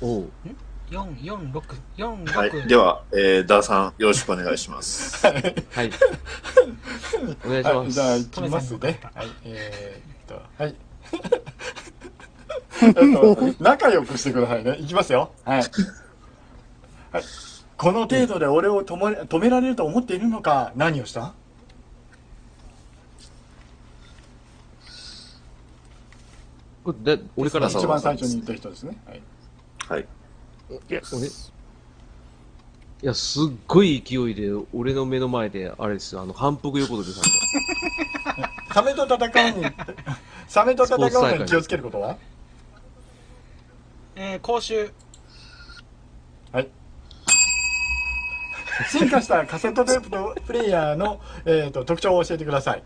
[0.00, 0.30] おう。
[0.90, 1.62] 446、
[1.96, 2.68] 46、はい。
[2.68, 5.26] では、えー、ダーさん、よろしくお願いします。
[5.26, 5.40] はい。
[7.44, 7.90] お願いしはい、ます。
[7.90, 8.78] じゃあ、行きます。
[8.78, 10.74] ねはい、えー、っと、はい。
[12.80, 14.76] えっと、仲良くしてくださいね。
[14.78, 15.32] いきますよ。
[15.44, 15.62] はい。
[17.12, 17.24] はい。
[17.76, 21.34] この程度で俺を止め止められると思っているのか、何をした？
[26.88, 28.96] これで俺から一番最初に言った人ですね。
[29.06, 29.22] はい。
[29.88, 30.08] はい。
[30.88, 31.52] イエ俺いス。
[33.02, 38.50] や、すっごい勢いで、俺の目の前で、あれですよ、あの、反復横跳びさんが。
[38.72, 39.66] サメと戦うに、
[40.48, 42.16] サメと戦うのに気をつけることは？
[44.16, 44.90] えー、講習、
[46.52, 46.68] はい。
[48.90, 52.82] 進化したカセットテープのプレイヤーの、えー、と特徴を教えてください。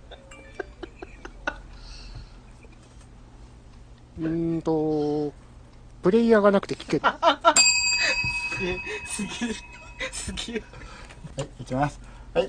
[4.18, 5.32] うーんと、
[6.02, 7.02] プレイヤーがなくて聞ける。
[9.06, 9.54] すげえ、
[10.10, 10.62] すげえ。
[11.36, 12.00] はい、いきます。
[12.34, 12.48] はい。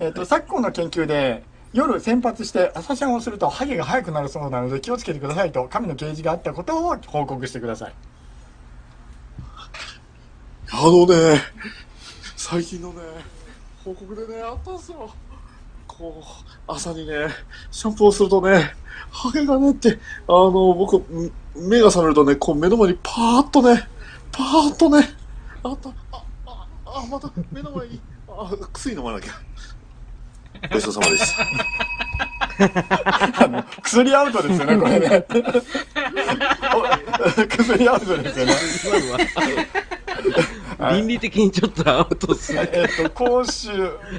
[0.00, 7.94] えっ、と、昨今の研究で、夜先発して朝シャンをするとハゲが速くなるそうなので気をつけてくださいと神の啓示があったことを報告してください。
[10.70, 11.40] あのね、
[12.36, 13.02] 最近のね、
[13.84, 15.14] 報告でね、あったんすよ。
[16.02, 16.24] こう、
[16.66, 17.28] 朝にね、
[17.70, 18.74] シャンプーをするとね、
[19.10, 23.88] ハゲがねって、あの、僕、ん目が覚めるとね、こう目の前にパーッとね、
[24.32, 25.08] パーッとね、
[25.62, 25.94] あった、あ、
[26.46, 29.32] あ、あ、また目の前に、あ、薬飲まなきゃ。
[30.72, 31.46] ごちそうさまでした。
[33.44, 35.24] あの、薬アウトですよね、これね。
[36.74, 36.82] お
[37.46, 38.56] 薬アウトですよね。
[40.90, 42.68] 倫理的にちょっとアウトっすね。
[42.72, 43.70] えっ、と、講習、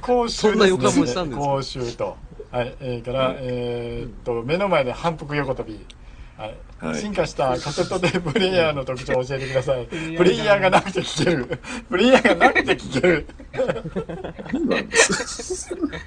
[0.01, 2.17] 講習そんな予感もしたんですか講習と。
[2.51, 5.85] はい、えー、から、えっ、と、目の前で反復横跳び。
[6.37, 6.55] はい。
[6.79, 9.85] はい進化したカセットテーププレイヤーの特徴を教えてください。
[9.85, 11.59] ププレイヤーがなくて聞ける。
[11.89, 13.25] プレイヤーがなくて聞ける。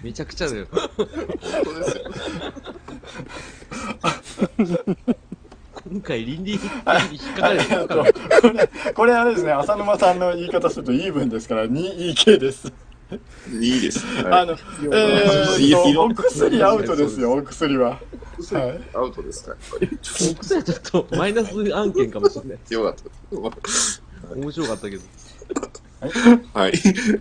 [0.02, 0.66] めちゃくちゃだよ。
[0.70, 1.06] 本
[1.64, 1.98] 当です
[4.72, 5.16] よ。
[5.88, 6.60] 今回倫理、倫理
[7.12, 8.04] 引っかかはい、るえっとこ
[8.52, 12.72] れ、これあれですね、浅沼さんの言い方するとイーブンですから、2EK です。
[13.60, 14.04] いいです。
[14.24, 17.90] あはい、の、えーお薬アウトですよ、お薬は。
[17.90, 18.80] はい。
[18.94, 19.98] アウトですか、やっぱり。
[20.34, 22.58] 僕はちょっとマイナス案件かもしれない。
[22.70, 22.94] よかっ
[24.32, 24.34] た。
[24.34, 25.02] 面白かったけど。
[26.52, 26.72] はい。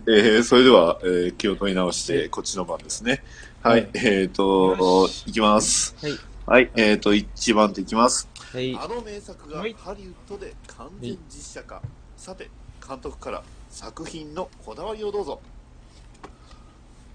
[0.07, 3.23] えー、それでは、えー、気を取り直して、こっちの番ですね。
[3.61, 3.81] はい。
[3.81, 5.95] はいえっ、と、いきます。
[6.01, 6.11] はい。
[6.47, 6.71] はい。
[6.75, 8.27] えっ、と、一番手いきます。
[8.55, 8.73] はい。
[8.73, 11.81] あの名作がハはいリウッドで完全実写化。
[12.15, 12.49] さて、
[12.87, 15.41] 監督から作品のこだわりをどうぞ。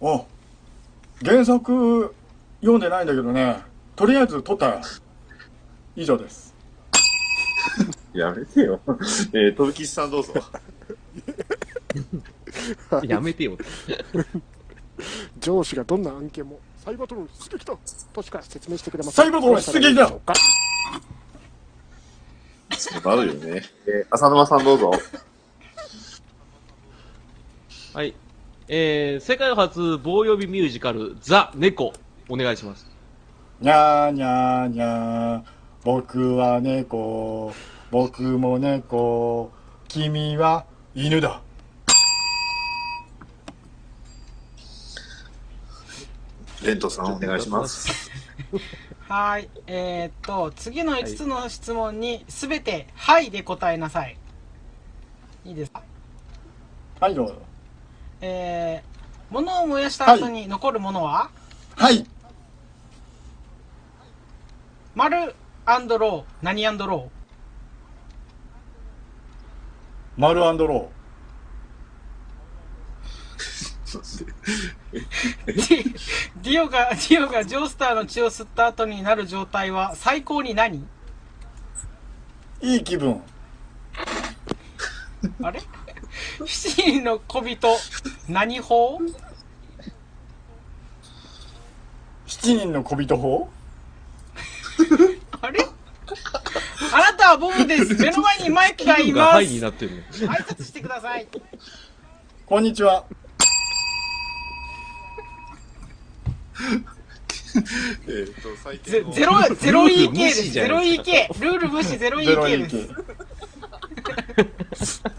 [0.03, 0.27] お
[1.25, 2.15] 原作
[2.61, 3.57] 読んでないんだけどね、
[3.97, 4.83] とりあえず撮ったよ。
[5.97, 6.55] 以上です。
[8.13, 8.79] やめてよ。
[9.33, 10.35] えー、飛吉さんどうぞ。
[13.05, 13.57] やめてよ。
[15.41, 17.75] 上司がどんな案件もサイバートロン出撃だ
[18.13, 19.25] としか説明してくれません。
[19.25, 20.35] サイバートロン出撃だどうしたらいいでしょうか
[22.81, 23.63] そうなるよね。
[23.87, 24.93] えー、浅沼さんどうぞ。
[27.93, 28.15] はい。
[28.69, 31.93] えー、世界初棒呼びミュージカル、ザ・猫、
[32.29, 32.87] お願いします。
[33.61, 35.43] にゃーにゃーにゃー、
[35.85, 37.53] 僕は猫、
[37.91, 39.53] 僕も猫、
[39.89, 40.65] 君は
[40.95, 41.43] 犬だ。
[46.65, 48.11] レントさんお願いします。
[49.11, 49.49] はーい。
[49.67, 54.17] えー、っと、次の5つの質問にすべて、はいで答えなさい。
[55.45, 55.83] いいですか？
[57.01, 57.35] はい、どうぞ。
[58.21, 61.29] えー、物を燃やした後に残るものは、
[61.75, 62.07] はい、
[64.95, 65.35] 丸
[65.99, 70.21] ロー、何ロー？
[70.21, 70.91] マルアンドロ
[73.39, 73.70] ディ
[74.93, 80.79] ディオが、ディオがジョースターの血を吸った後になる状態は最高に何？
[80.79, 80.85] ー。
[82.63, 83.21] いい気分。
[85.43, 85.61] あれ？
[86.47, 87.77] 七人の小人、
[88.29, 89.01] 何法？
[92.27, 93.51] 七人の小人法？
[95.41, 95.67] あれ？
[96.93, 97.95] あなたはボブです。
[97.95, 99.39] 目の前にマイクがいます。
[99.39, 100.03] 挨になってるの。
[100.45, 101.27] 拶してください。
[102.47, 103.05] こんにちは。
[108.07, 110.43] えっ、と、最ゼ低のゼロゼロ EK ルール無です。
[110.43, 111.43] 視じゃゼロないで EK。
[111.43, 112.69] ルール無視ゼロゼロ EK イで
[114.77, 115.03] す。
[115.03, 115.11] ケ。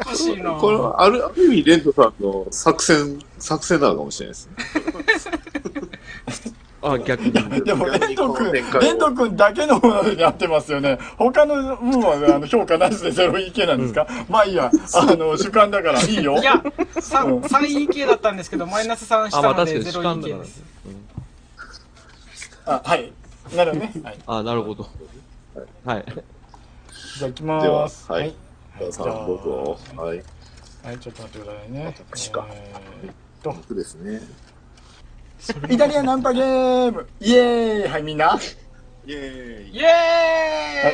[0.00, 4.56] おかしいなこれはある、ある意味、レントさんの作戦、作戦なのかもしれないですね。
[6.92, 7.32] あ、逆に。
[7.64, 10.98] でも、レント君、レント君だけのものになってますよね。
[11.16, 16.38] 他の分はあの 評価なしで 0EK なんですか、まあいいや、あの、主観だからいいよ。
[16.38, 16.62] いや、
[17.00, 20.62] さうん 3EK だったんですけど、マイナス3したのであ確かに主観だか 0EK らねです。。
[22.66, 23.12] あ、はい。
[23.54, 23.92] なるほどね。
[24.02, 24.18] はい。
[24.26, 24.88] あ、なるほど。
[25.84, 26.04] はい。
[27.18, 28.10] じゃあ行きます。
[28.12, 28.34] はい
[28.78, 28.92] はい。
[28.92, 29.78] さん、どうぞ。
[29.96, 30.22] はい。
[30.84, 31.94] はい、ちょっと待ってくださいね。
[32.12, 34.20] 私かえーっと、僕ですね。
[35.70, 37.06] イタリアナンパゲーム。
[37.20, 37.88] イエーイ。
[37.88, 38.38] はい、みんな。
[39.06, 39.76] イエーイ。
[39.76, 39.86] イエ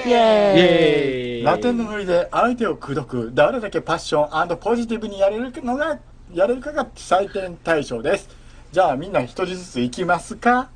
[0.05, 0.11] ーイ。
[0.11, 1.42] イエーイ。
[1.44, 5.98] ラテンのノリで相手を口説く、どれだけパッションポジティブにやれるのが、
[6.33, 8.28] やれるかが採点対象です。
[8.70, 10.70] じゃあみんな一人ずつ行きますか？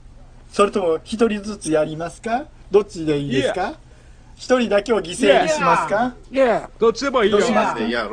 [0.51, 2.45] それとも一人ずつやりますか？
[2.71, 3.75] どっちでいいですか？
[4.37, 6.15] 一人だけを犠牲にしますか？
[6.31, 7.39] イエーどっちでもいいよ。
[7.39, 7.45] ど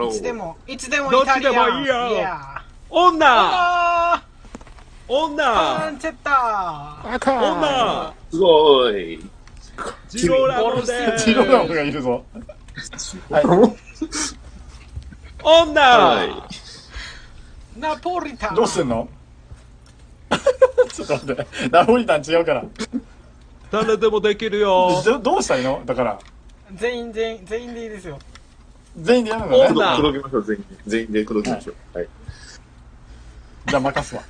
[0.09, 1.95] いつでも、いつでもどっちでもいいよ。
[2.89, 4.23] 女
[5.07, 9.19] 女ンチェッタ赤女すごい。
[10.09, 12.23] ジローラモでジローラモがいるぞ。
[13.29, 13.43] はい。
[15.43, 19.09] 女はーナポリタンどうすんの？
[20.93, 21.47] ちょっと待って。
[21.69, 22.63] ナポリタン違うから。
[23.71, 25.81] 誰でもできるよどどうしたらいいの？
[25.85, 26.19] だから、
[26.75, 28.19] 全員全員、全員でいいですよ。
[28.97, 29.67] 全員でやるのね。
[29.69, 30.67] 女だ口説きましょう、全員で。
[30.85, 31.97] 全員で口説きましょう。
[31.97, 32.07] はい。
[33.67, 34.23] じゃあ任すわ。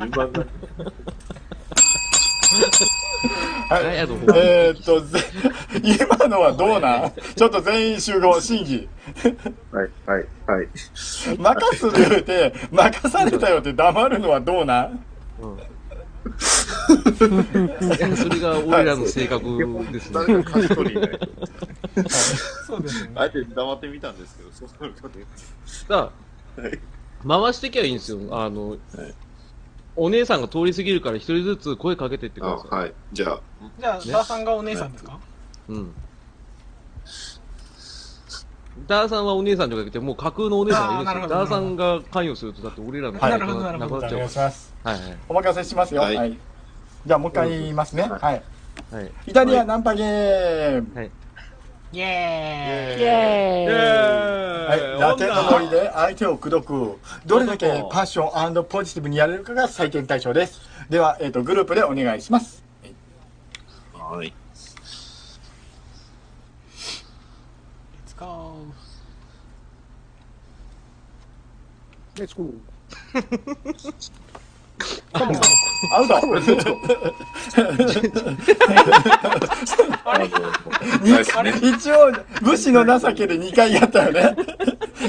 [0.00, 0.46] 順番が。
[3.70, 3.84] はい。
[3.86, 5.20] はいあと他えーっと、ぜ
[5.82, 7.12] 今のはどうなん？
[7.34, 8.88] ちょっと全員集合、審議。
[9.72, 10.68] はい、はい、はい。
[11.38, 15.00] 任す言うて、任されたよって黙るのはどうなん？
[17.16, 20.14] それが俺らの性格ですね。
[20.14, 21.28] 誰か勝ち取りにな いと。
[22.66, 23.10] そうですね。
[23.14, 25.24] あえて黙ってみたんですけど、そうなるかね。
[25.88, 26.12] だか
[27.26, 28.18] 回してきゃいいんですよ。
[28.32, 28.76] あの、
[29.96, 32.70] お姉さんが通り過ぎるから一人ずつ声かけてってくあださい。
[32.80, 32.94] はい。
[33.12, 33.40] じゃあ、
[33.78, 35.18] じゃあ、ダーさんがお姉さんですか？
[35.68, 35.94] うん。
[38.88, 41.38] ダーさんはお姉さんじゃなくて、もう架空のお姉さんがいるんですよ。
[41.38, 44.74] ダーさんが関与すると、だって俺らのはいなるほどなるほどじゃあお願いします。
[44.82, 45.16] はいはい。
[45.28, 46.02] お任せしますよ。
[46.02, 46.08] は。
[46.08, 46.38] はいい
[47.06, 48.02] じゃあもう一回言いますね。
[48.02, 48.42] はいはい。
[48.90, 49.12] はい。
[49.26, 50.94] イタリアナンパゲーム。
[50.94, 51.10] はい。
[51.94, 60.60] イエーイイエーイはい、ラテンのノリで相手を口説く、どれだけパッションポジティブにやれるかが採点対象です。
[60.90, 62.64] では、えっ、と、グループでお願いします。
[63.92, 64.32] はい。
[68.04, 68.74] Let's go.
[72.16, 74.23] レッツゴー
[75.90, 76.14] アウト。
[81.62, 84.36] 一応、武士の情けで2回やったよね。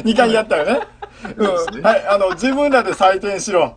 [0.03, 0.81] 2回やったよね。
[1.37, 1.81] うん。
[1.81, 3.75] はい、あの、自分らで採点しろ。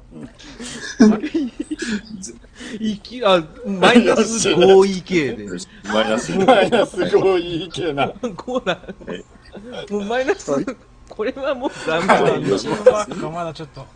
[2.79, 5.47] いき、あ、マイナス 5EK で。
[5.93, 6.33] マイナス。
[6.39, 8.13] マイナス5いいけな。
[8.37, 8.79] こうな。
[9.91, 10.53] もうマイナス、
[11.09, 13.87] これはもうダメまだまだちょっと。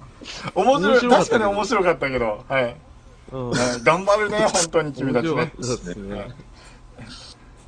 [0.54, 2.76] 面白い、面白かった確かに面白かったけど、はい。
[3.82, 5.52] 頑張るね、本当に君たちね。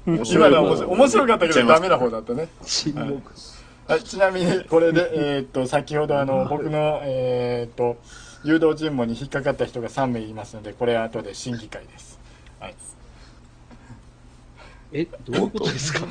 [0.07, 2.49] 面今のは面白い面白かったけどダメな方だったね。
[2.62, 3.33] 沈黙。
[3.87, 7.97] はい、ちなみにこれで、えーっと、先ほどあの、僕の、えーっと、
[8.45, 12.19] 誘導尋問に引っかかった人が3名いますので、これは後で審議会です。
[12.61, 12.75] はい。
[14.93, 16.07] え、どういうことですか？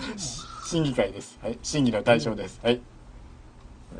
[0.65, 1.38] 審議会です。
[1.41, 1.60] はい。
[1.62, 2.60] 審議の対象です。
[2.63, 2.82] はい。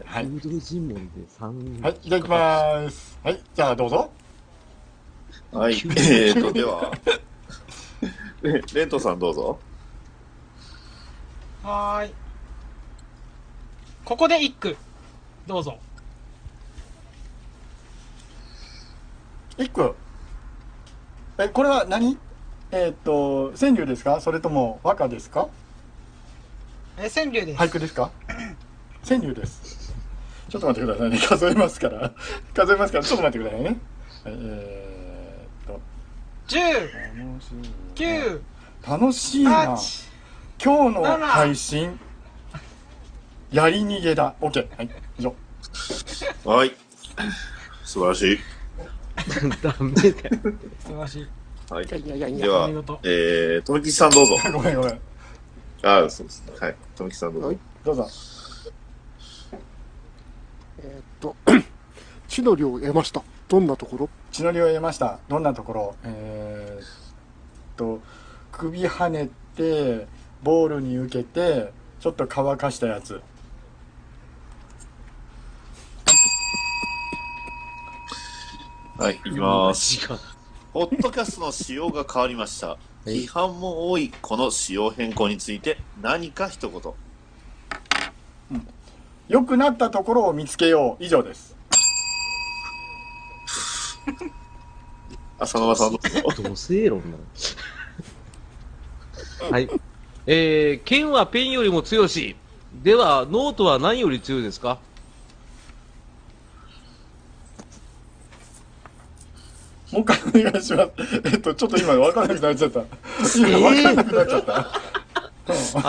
[0.06, 0.25] はい。
[0.25, 3.19] 誘導尋問で3はい、いただきます。
[3.23, 4.12] はい、じゃあどうぞ。
[5.51, 5.73] はい。
[5.73, 6.91] えーと、では、
[8.41, 9.60] レレントさんどうぞ。
[11.63, 12.13] はーい。
[14.03, 14.75] ここで一句。
[15.47, 15.77] どうぞ。
[19.58, 19.95] 一個。
[21.38, 22.17] え、これは何？
[22.71, 24.19] えーっと、川柳ですか？
[24.19, 25.47] それとも和歌ですか？
[26.97, 27.60] え、川柳です。
[27.62, 28.12] 俳句ですか？
[29.08, 29.83] 川柳です。
[30.54, 31.17] ちょっと待ってくださいね。
[31.25, 32.12] 数えますから。
[32.54, 33.67] 数えますから、ちょっと待ってくださいね。
[33.69, 33.79] はい
[34.25, 35.81] えーっと、
[36.47, 36.91] 10、
[37.95, 38.41] 9、
[38.87, 39.73] 楽しいな。
[39.73, 40.10] 8、
[40.63, 41.99] 今日の配信、
[43.51, 44.35] やり逃げだ。
[44.41, 44.67] OK。
[44.77, 45.35] はい、以上。
[46.45, 46.75] はい。
[47.83, 48.39] 素晴らしい。
[49.63, 50.13] ダメだよ。
[50.77, 51.27] 素晴らしい。
[51.67, 51.85] はい。
[51.85, 52.69] いやいやいやいやでは
[53.01, 54.35] えー、とめきちさんどうぞ。
[54.54, 55.01] ごめんごめん。
[55.81, 56.54] あそうですね。
[56.60, 56.75] はい。
[56.95, 57.47] とめきちさんどうぞ。
[57.47, 58.08] はいどうぞ。
[60.84, 61.36] えー、っと
[62.27, 63.23] 地の利を得ました。
[63.48, 64.10] どんなところ？
[64.31, 65.19] 血のりを得ました。
[65.29, 65.96] どんなところ？
[66.04, 66.88] えー、っ
[67.77, 68.00] と、
[68.52, 70.08] 首跳ねて、
[70.42, 73.21] ボールに受けて、ちょっと乾かしたやつ。
[78.98, 80.08] はい、いきます。
[80.73, 82.77] ポッドキャストの仕様が変わりました。
[83.06, 86.94] 批判も多いこの仕様変更について何か一言。
[88.52, 88.67] うん
[89.34, 91.04] 良くなったところを見つけよう。
[91.04, 91.58] 以上です。
[95.40, 96.02] 浅沼さんどう
[96.36, 96.44] ぞ。
[96.44, 97.08] 同性論な
[99.48, 99.52] の。
[99.52, 99.67] はい。
[100.27, 102.36] えー、剣はペンよりも強し。
[102.84, 104.77] では、ノートは何より強いですか？
[109.92, 110.92] もう一回お願いします。
[111.25, 112.81] えっと、ちょっと今分からなくなっちゃった。
[113.36, 114.60] 今分からなくなっちゃった。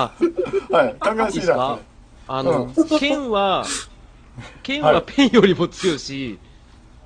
[0.00, 0.34] あ、うん
[0.74, 1.78] はい、考えすぎだか？
[2.26, 3.66] あの、う剣は、
[4.62, 6.38] 剣ははいペンよりも強し。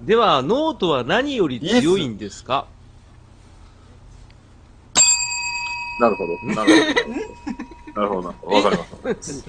[0.01, 2.67] では、ノートは何より強いんですか？
[6.01, 6.37] なるほど。
[6.55, 7.25] なるほど。
[7.95, 8.29] なるほど。
[8.57, 9.45] わかります。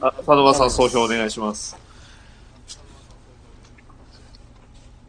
[0.00, 1.76] あ、佐野さん総評お願いします。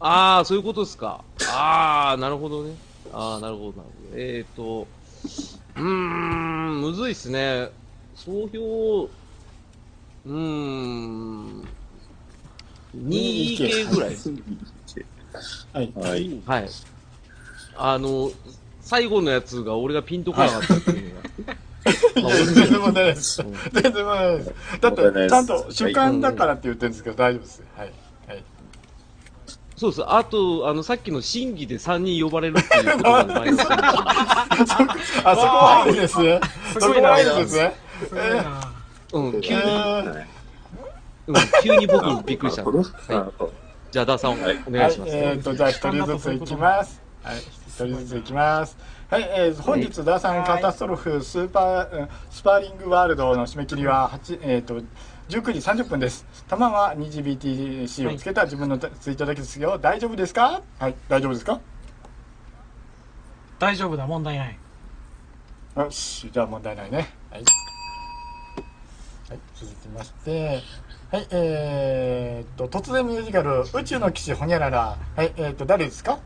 [0.00, 1.22] ああ、そういうことですか。
[1.48, 2.74] ああ、なるほどね。
[3.12, 4.18] ああ、なるほど、なるほど。
[4.18, 4.86] えっ、ー、と、
[5.76, 7.70] うーん、むずいっすね。
[8.22, 9.04] 総評、
[10.26, 11.68] うーん、
[12.94, 14.16] 2系ぐらい。
[15.72, 15.92] はい。
[15.94, 16.42] はい。
[16.44, 16.70] はい。
[17.76, 18.30] あの、
[18.82, 21.22] 最後のやつが俺がピンとこなかったっていうのが。
[22.20, 23.42] いや全然問題ないです。
[23.42, 24.54] うん全然問題ないです。
[24.82, 27.64] だって、問題ないですちゃんと主観だからって言ってるんですけど、大丈夫です。
[27.74, 27.92] はい。
[28.28, 28.44] はい。
[29.76, 30.02] そうです。
[30.06, 33.64] あと、あの、さっきの審議で3人呼ばれるっていうことがマイナス。
[35.24, 36.38] あ、そこはありですね。
[36.78, 37.89] そこはありですね。
[38.06, 38.72] すごいな。
[39.12, 40.24] うん、急に、えー
[41.26, 42.64] うん、急に僕びっくりした。
[43.90, 44.36] じゃあ、ダーさん、お
[44.70, 45.16] 願いし、ます。
[45.16, 47.00] えっと、じゃあ一人ずついきます。
[47.24, 48.76] はい、一人ずついきます。
[49.10, 54.80] はい、えー、本日、ダーさんカタストロフスーパー、うんスパーリングワールドの締め切りは8、えっ、と、
[55.28, 56.24] 19時30分です。
[56.48, 59.78] 弾は 2GBTC をつけた自分のツイートだけですよ。
[59.78, 60.62] 大丈夫ですか？
[60.78, 61.60] はい、大丈夫ですか？
[63.58, 64.06] 大丈夫だ。
[64.06, 64.58] 問題ない。
[65.76, 67.12] よし、じゃあ問題ないね。
[67.30, 67.44] はい。
[69.30, 70.60] はい、続きまして、
[71.12, 74.98] はい、えー、っと、突然ミュージカル、宇宙の騎士ほにゃらら。
[75.14, 76.18] はい、えー、っと、誰ですか？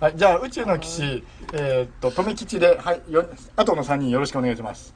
[0.00, 4.94] はい、じゃあ、宇宙の騎士、えー、っと、富吉で、はい、よ、あとの3人よろしくお願いします。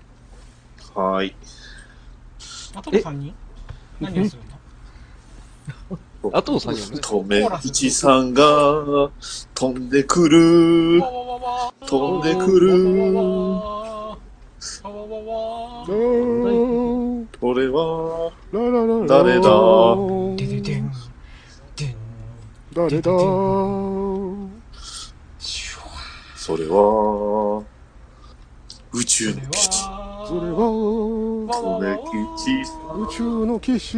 [0.95, 1.37] はい。
[2.75, 3.35] あとの3人？
[4.01, 4.43] 何をする
[6.23, 6.31] の？
[6.39, 6.99] あとの3人。
[7.07, 9.11] とめいちさんが
[9.55, 11.03] 飛んでくる。
[11.87, 13.75] 飛んでくる。
[14.85, 15.87] わわわわわ
[17.41, 19.49] これは、誰だ？
[22.75, 23.11] 誰だ？
[26.37, 27.65] それは、
[28.93, 29.85] 宇宙の基地。
[29.85, 30.61] はそれは。
[32.95, 33.97] 宇宙の騎士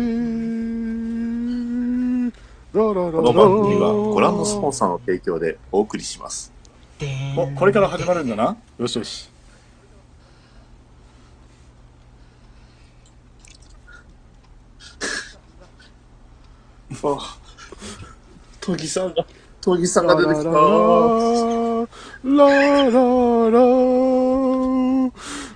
[2.72, 6.52] この番組はご覧のスポンサーの提供でお送りします。
[7.36, 8.56] お、これから始まるんだな。
[8.78, 9.34] よしよし。
[17.02, 17.38] あ、
[18.60, 19.26] トギさんが、
[19.60, 20.50] トギさんが出てきた。
[22.24, 23.60] ララララ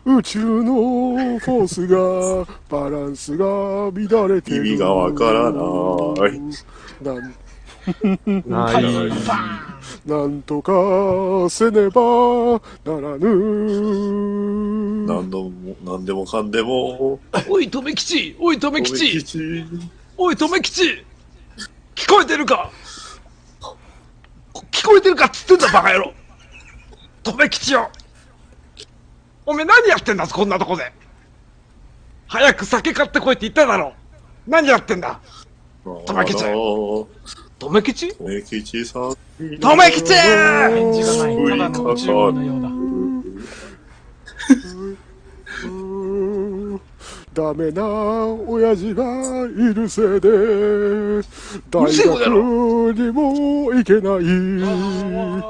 [0.07, 4.66] 宇宙のフォースがバランスが乱れてる。
[4.66, 5.59] 意味がわからな
[6.28, 6.41] い。
[7.03, 7.35] なん
[8.47, 8.85] ない。
[10.07, 10.72] なんとか
[11.49, 15.07] せねばならぬ。
[15.07, 17.18] 何度も、何でもかんでも、
[17.49, 18.37] おい、とめきち。
[18.39, 19.64] おい、とめきとめちち。
[20.16, 21.05] おい、とめきち
[22.01, 22.71] 聞こえてるか？
[24.73, 26.15] 聞こえてるかっつってんだ、バカ野郎。
[27.23, 27.91] とめきちよ
[29.45, 30.91] おめえ何やってんだ、こんなとこで。
[32.27, 33.93] 早く酒買ってこいって言っただろ。
[34.47, 35.21] 何やってんだ？
[35.85, 37.09] とめきちと
[37.59, 39.15] とめきちめきちさん。
[39.61, 41.37] とめきち返事がない。
[41.37, 42.70] ただの宇宙人のようだ
[47.33, 47.85] ダメな
[48.26, 49.05] 親父が
[49.47, 50.28] いるせいで
[51.70, 51.97] 大学
[52.97, 54.24] にも行けない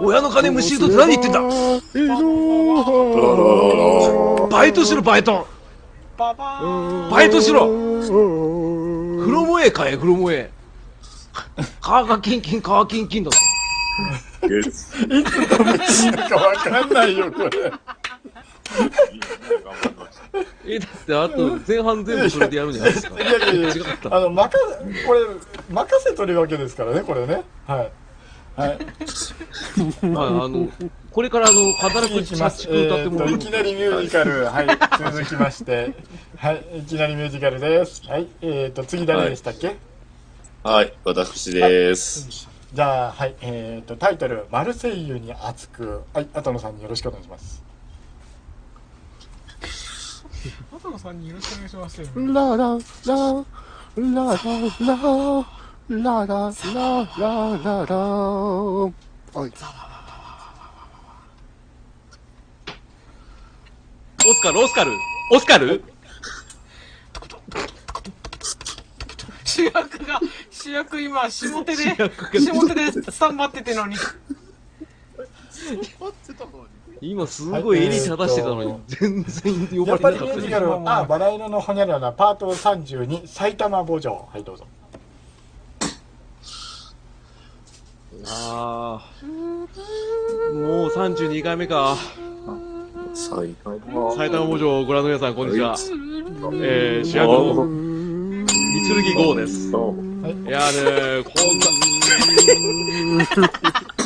[0.05, 1.41] 親の金むしり取って何言ってんだ
[4.51, 5.47] バイトしろ、バイト
[6.19, 7.67] バイトしろ
[8.01, 11.65] 風フロモエー買え、フロモエー。
[11.81, 13.37] 川がキンキン、川キンキンだぞ。
[14.43, 17.51] 月いつ止めていいのかわかんないよ、これ。
[20.67, 23.21] え、だってあと前半全部それでやるんじゃないですか。
[23.21, 24.17] いやいやいや違った。
[24.17, 25.21] あの、任せ、これ、
[25.71, 27.43] 任せとるわけですからね、これね。
[27.67, 27.91] はい。
[28.57, 28.79] はい。
[30.07, 30.69] ま あ、あの、
[31.11, 32.63] これからあの、働く社いきます。
[32.63, 34.67] 畜歌ってもらういきなりミュージカル、はい、
[34.99, 35.95] 続きまして、
[36.37, 38.03] はい、いきなりミュージカルです。
[38.07, 39.77] はい、えーと、次誰でしたっけ、
[40.63, 42.49] はい、私です。
[42.73, 47.70] じゃあ、はい、えっ、と、タイトル、マルセイユに熱く、はい、後野さんによろしくお願いします。
[50.83, 52.09] 後野さんによろしくお願いしますよ。
[52.17, 53.45] ララララ
[53.97, 54.41] ララ
[54.89, 55.45] ラ
[55.89, 56.55] ララ
[57.19, 58.93] ラララお
[59.47, 59.53] い。
[64.23, 64.93] オスカル、オスカル、
[65.33, 65.85] オスカル？
[69.45, 70.21] 主役が
[70.51, 73.97] 主役今下手で下手でスタンバっててのに
[77.03, 84.29] 今すごい襟正してたのに、全然呼やばれなかったっぱりミュージカル、あ、バラ色のホニャララ、パート32、埼玉墓場。
[84.31, 84.67] はい、どうぞ。
[88.27, 89.25] ああ。
[90.55, 91.97] もう32回目か。
[93.15, 95.75] 最高埼玉墓場をご覧の皆さん、こんにちは。
[96.55, 98.47] えー、主役の三
[99.03, 99.69] 剣豪です。
[99.69, 99.73] い
[100.51, 101.59] やーねこん
[103.87, 104.00] な。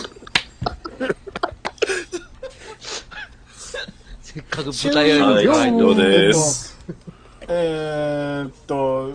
[4.34, 6.76] せっかく舞台挨はい、どうです。
[7.42, 9.12] えーっと、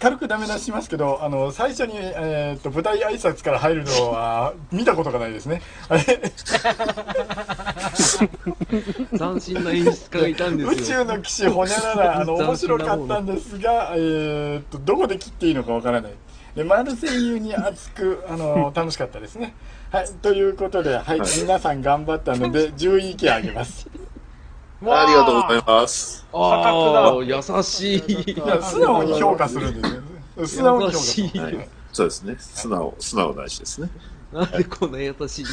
[0.00, 5.62] 軽くダメ出ししますけど、あの、最初に、えーっと、舞台挨拶から入るのは、見たことがないですね。
[5.88, 6.02] あ れ
[9.16, 11.04] 斬新な演出家がいたんで宇すよ。
[11.04, 16.12] 宙の騎士ホニャララ、あの、面白かったんですが、えーっと、どこで切っていいのかわからない。
[16.56, 19.54] で、マルセイユに熱く、あの、楽しかったですね。
[19.92, 23.88] はい、ということで、はい、皆さん頑張ったので、 10位以下あげます。
[24.86, 26.26] ありがとうございます。
[26.32, 28.34] ああ、優しい。
[28.62, 30.46] 素直に評価するんですよ。
[30.46, 31.28] 素直に評価する。
[31.92, 32.36] そうですね。
[32.38, 33.88] 素直、素直大事ですね。
[34.32, 35.44] なんでこんな優しい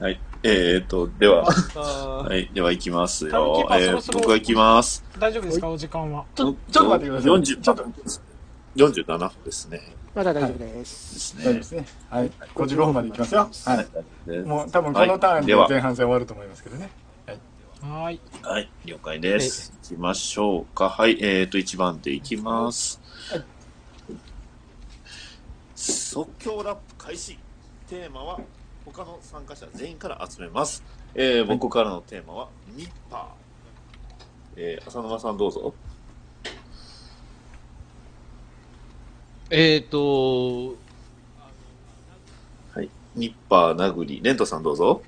[0.00, 0.06] の？
[0.06, 0.20] はい。
[0.42, 5.04] えーと、では、はい、では行きますよえー僕は行きます。
[5.18, 5.68] 大丈夫ですか？
[5.68, 7.30] お時間はちょ、ちょっと待ってください。
[7.30, 7.84] 40ちょっと、
[8.76, 9.80] 47分ですね。
[10.14, 11.14] まだ大丈夫です。
[11.14, 11.62] です大丈夫でね。
[11.62, 11.86] すね。
[12.10, 12.30] はい。
[12.54, 13.50] 55分までいきますよ。
[13.66, 14.30] はい。
[14.30, 16.90] でもう多分このターンではい前半戦終わると思いますけどね。
[17.82, 19.72] はーいはい、了解です。
[19.82, 20.88] 行きましょうか。
[20.88, 23.00] はい、えーと、1番で行きます。
[23.28, 23.44] はい
[25.74, 27.36] 即興ラップ開始。
[27.88, 28.38] テーマは、
[28.84, 30.84] 他の参加者全員から集めます。
[31.16, 34.60] えー僕からのテーマは、ニッパー。
[34.60, 35.74] えー浅沼さんどうぞ。
[39.50, 40.76] えっと、
[42.74, 42.88] はい。
[43.16, 44.20] ニッパー、殴り。
[44.22, 45.02] レントさんどうぞ。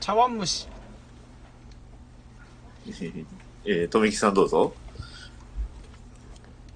[0.00, 0.66] 茶碗蒸し
[3.64, 4.72] えー、とめきさんどうぞ。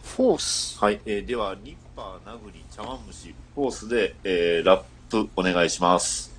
[0.02, 0.78] フォース。
[0.78, 1.00] はい。
[1.06, 6.32] えーでは、ニッパー、殴り、茶碗蒸し、フォースで、えーラップお願いします。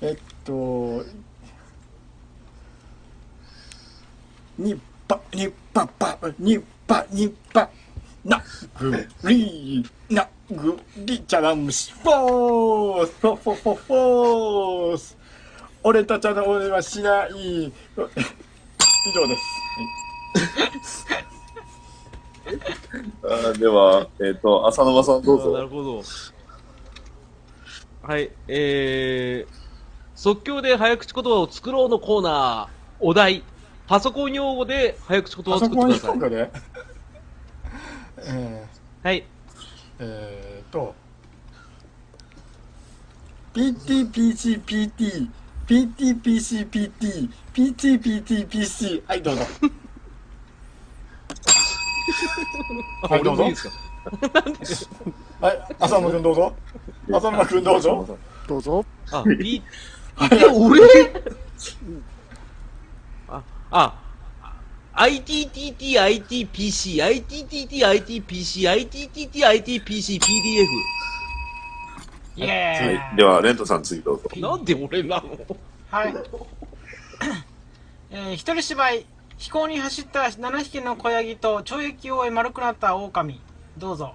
[0.00, 1.04] えっと、
[4.58, 7.68] ニッパ、ニッパパ、ニッパ、ニッパ、
[8.24, 8.42] な、
[8.78, 15.19] ぐり、な、ぐり、茶碗蒸し、フォース、フォフォフォフォース。
[15.82, 17.30] 俺たちの俺はしない。
[17.32, 17.72] 以
[19.14, 19.36] 上で
[20.84, 21.06] す。
[23.22, 25.52] あーでは、えっ、と、浅沼さんどうぞ。
[25.52, 26.02] なるほど。
[28.02, 29.54] はい、えー、
[30.14, 33.42] 即興で早口言葉を作ろうのコーナー、お題、
[33.86, 36.50] パソコン用語で早口言葉をパソコン作ってください。
[36.50, 36.56] 評
[38.28, 38.66] 価で、え
[39.02, 39.18] はい。
[39.18, 39.24] ー、
[40.00, 40.94] えーと、
[43.54, 45.28] PTPCPT、
[45.70, 49.42] PTPCPT、PTPTPC、 はい、どうぞ。
[53.08, 53.44] はい、どうぞ
[55.40, 56.52] はい、浅野くんどうぞ。
[57.12, 58.18] 浅野くんどうぞ。
[58.48, 58.84] どうぞ。
[59.12, 59.62] あ、い
[60.32, 60.80] え、俺？
[63.30, 63.40] あ、
[63.70, 63.94] あ、
[64.94, 68.68] ITTT、ITPC、ITTT、ITPC、
[72.36, 72.36] ITTT、ITPC、PDF。
[72.36, 72.96] イエはい。
[73.10, 74.28] ーイでは、レントさん次どうぞ。
[74.36, 75.38] なんで俺なの？
[75.90, 76.14] はい。
[78.10, 79.06] えー、一人芝居、
[79.38, 83.40] 飛行に走った7匹の子ヤギと懲役を終え丸くなった狼。
[83.78, 84.14] どうぞ。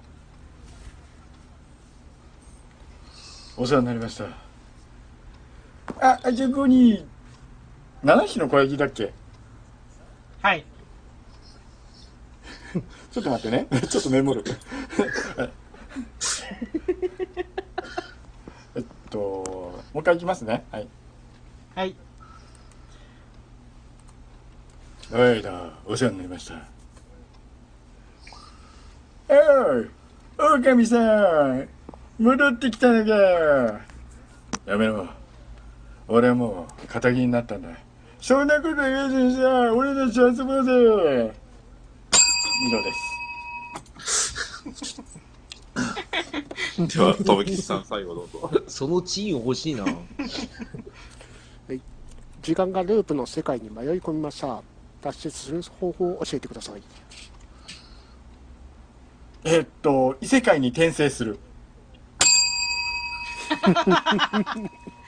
[3.56, 4.24] お世話になりました。
[6.00, 7.06] あ、あそこに、
[8.04, 9.12] 7匹の小ヤギだっけ？
[10.42, 10.64] はい。
[13.10, 13.66] ちょっと待ってね。
[13.88, 14.44] ちょっとメモる。
[19.16, 20.64] と、もう一回いきますね。
[20.70, 20.88] はい。
[21.74, 21.94] はい。
[25.10, 26.54] はいだ、お世話になりました。
[29.28, 29.88] おい、
[30.38, 31.68] 狼さん、
[32.18, 33.80] 戻ってきたのか。
[34.66, 35.08] やめろ。
[36.08, 37.68] 俺はもう、仇になったんだ。
[38.20, 41.34] そんなこと言わずにさ、俺たち遊ぼうぜ。
[42.62, 42.92] 以上で
[44.02, 45.02] す。
[46.86, 48.50] では、とめきちさん最後どうぞ。
[48.68, 49.86] そのチーン欲しいな。
[52.42, 54.62] 時間がループの世界に迷い込みました。
[55.02, 56.82] 脱出する方法を教えてください。
[59.44, 61.38] えっと異世界に転生する。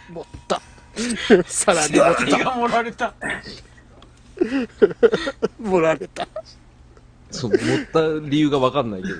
[0.08, 0.60] 持った。
[1.46, 3.14] さらに持っ何が盛られたた。
[5.60, 6.26] 盛られた。
[7.30, 7.58] そう、持っ
[7.92, 9.14] た理由がわかんないけど。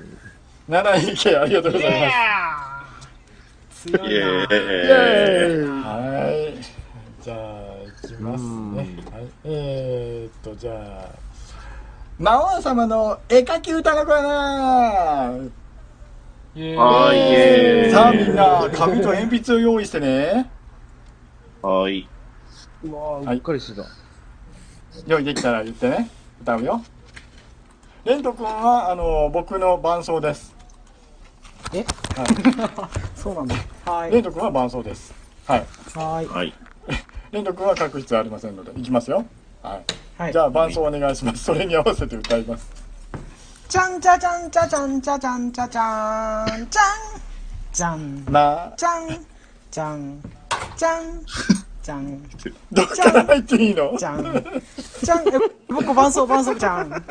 [0.69, 2.11] 7位系ありがとうございま
[3.71, 4.47] す強いイエなイーイ。
[4.51, 7.23] エーイはい。
[7.23, 7.39] じゃあ、
[8.05, 8.81] いきますうんね。
[9.11, 11.09] はい、えー、っと、じゃあ、
[12.19, 15.51] 魔王様の絵描き歌のコーナー。
[17.93, 20.51] さあみんな、紙と鉛筆を用意してね。
[21.63, 22.07] はい。
[22.85, 23.87] うわはいうっかりしてた。
[25.07, 26.11] 用意できたら言ってね。
[26.43, 26.83] 歌うよ。
[28.05, 30.58] レント君は、あの、僕の伴奏です。
[31.73, 31.85] え？
[32.17, 33.55] はそうなんだ
[33.85, 34.11] はい。
[34.11, 34.13] い。
[34.13, 35.13] レント君は伴奏です。
[35.47, 35.67] はい。
[35.95, 36.27] はい。
[36.27, 36.55] はい。
[37.31, 39.25] レント君は書く必要ありませんので、いきますよ。
[39.63, 39.85] はい。
[40.23, 40.33] はい。
[40.33, 41.45] じゃあ、伴奏お願いします。
[41.45, 42.69] それに合わせて歌います。
[43.69, 46.67] じゃんじゃじゃんじゃじゃんじゃじゃんじゃじゃんじゃん
[47.71, 49.09] じゃんまあ、じゃん
[49.71, 50.23] じゃん
[50.75, 51.23] じゃん
[51.83, 52.23] じゃん
[52.73, 53.95] どっから入っていいの？
[53.99, 54.23] じゃん
[55.03, 55.33] じゃんえ
[55.69, 57.05] 僕伴奏伴奏じゃん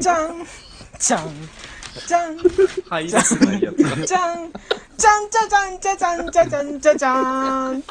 [0.00, 0.44] じゃん
[0.98, 1.28] じゃん
[2.06, 4.06] じゃん入りづらいやつが。
[4.06, 4.50] じゃん
[4.96, 7.86] じゃんじゃじゃんじゃじゃんじゃじゃんじゃじゃんじ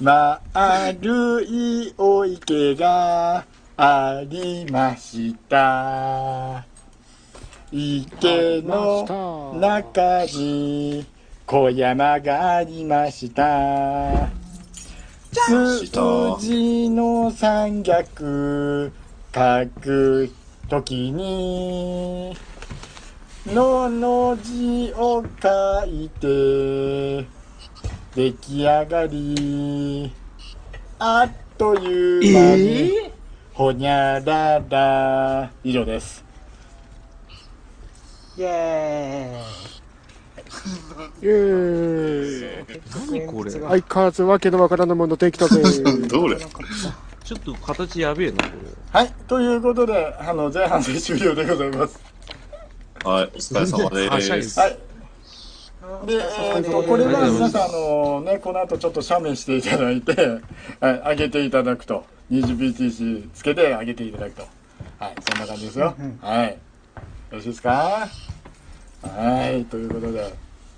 [0.00, 3.44] 丸いお池が
[3.76, 6.64] ありました。
[7.70, 11.04] 池の中に
[11.44, 14.28] 小山がありました。
[15.32, 15.84] 数
[16.40, 18.92] 字の三逆
[19.34, 19.66] 書
[20.68, 22.36] くときに
[23.46, 27.26] のの字を書いて
[28.14, 30.12] 出来上がり
[30.98, 33.12] あっという間に、
[33.54, 36.24] ほにゃらら以上です。
[38.36, 39.44] ゃんイエ
[41.22, 41.26] イ。
[41.26, 42.44] エーイ。
[42.66, 43.16] ー。
[43.16, 43.50] イ何これ？
[43.50, 45.62] 相変わらずわけのわからないものできたぜ。
[46.08, 46.36] どれ？
[47.28, 48.50] ちょっと形やべえな、こ
[48.90, 52.00] はいということであの前半戦終了でございます。
[53.04, 54.58] はい、お疲れ様です。
[54.58, 54.78] はい
[56.06, 60.40] で、えーとこれは皆さんあのねこの後ちょっと写メしていただいて、
[60.80, 62.06] はい、上げていただくと。
[62.30, 64.42] 20BTC つけて上げていただくと。
[64.98, 66.48] はいそんな感じですよ、はい。
[66.48, 66.56] よ
[67.32, 68.08] ろしいですか？
[69.02, 70.34] はいということで。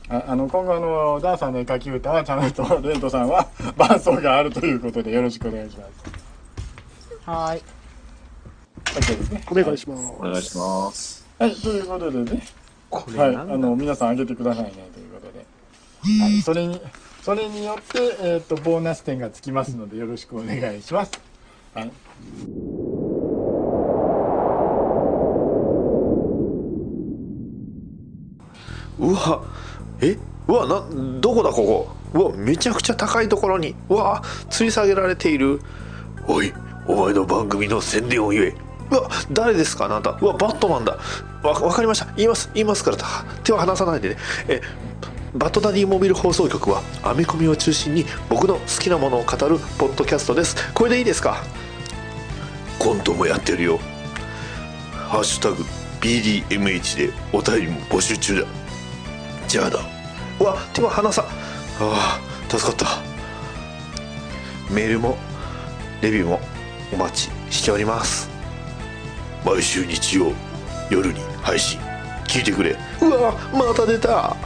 [0.09, 3.47] ああの今後あのダーさんの絵描き歌はチャンネルとレントさんは
[3.77, 6.30] 伴奏があるということでよろしくお願いします
[7.31, 7.63] はい。
[8.87, 11.25] OK ですねお願いしますお願いします。
[11.39, 12.43] はいということでね。
[12.91, 15.47] はい、あの皆さん上げてくださいねということで、
[16.23, 16.81] はい、それに
[17.23, 21.13] それによって、えー、とボーナス点がつきますのでよろしくお願いします。
[21.73, 21.93] はい、
[28.99, 29.45] うわ
[30.01, 30.19] え？
[30.49, 30.85] うわな
[31.21, 32.19] どこだここ？
[32.19, 33.77] うわめちゃくちゃ高いところに。
[33.89, 35.61] うわ吊り下げられている。
[36.27, 36.53] おい
[36.87, 38.55] お前の番組の宣伝を言え。
[38.91, 39.85] うわ誰ですか？
[39.85, 40.19] あなた。
[40.21, 40.99] うわバットマンだ。
[41.43, 42.07] わわかりました。
[42.17, 42.97] 言います言いますから
[43.45, 44.17] 手は離さないでね。
[44.49, 44.61] え
[45.35, 50.57] バットダディモビル放送局はアメコミを中心に僕の好きなものを語るポッドキャストです。
[50.75, 51.43] これでいいですか？
[52.81, 53.79] コントもやってるよ。
[55.09, 55.63] ハッシュタグ
[56.01, 58.47] BDMH でお便りも募集中だ。
[59.47, 59.79] じゃあだ
[60.41, 61.25] うわ手は離さ。
[61.81, 62.87] ああ助かった。
[64.73, 65.17] メールも
[66.01, 66.41] レビューも
[66.93, 68.29] お待ちしております。
[69.45, 70.33] 毎週日曜
[70.91, 71.81] 夜に配信
[72.27, 72.77] 聞いてくれ。
[73.01, 74.37] うわまた出た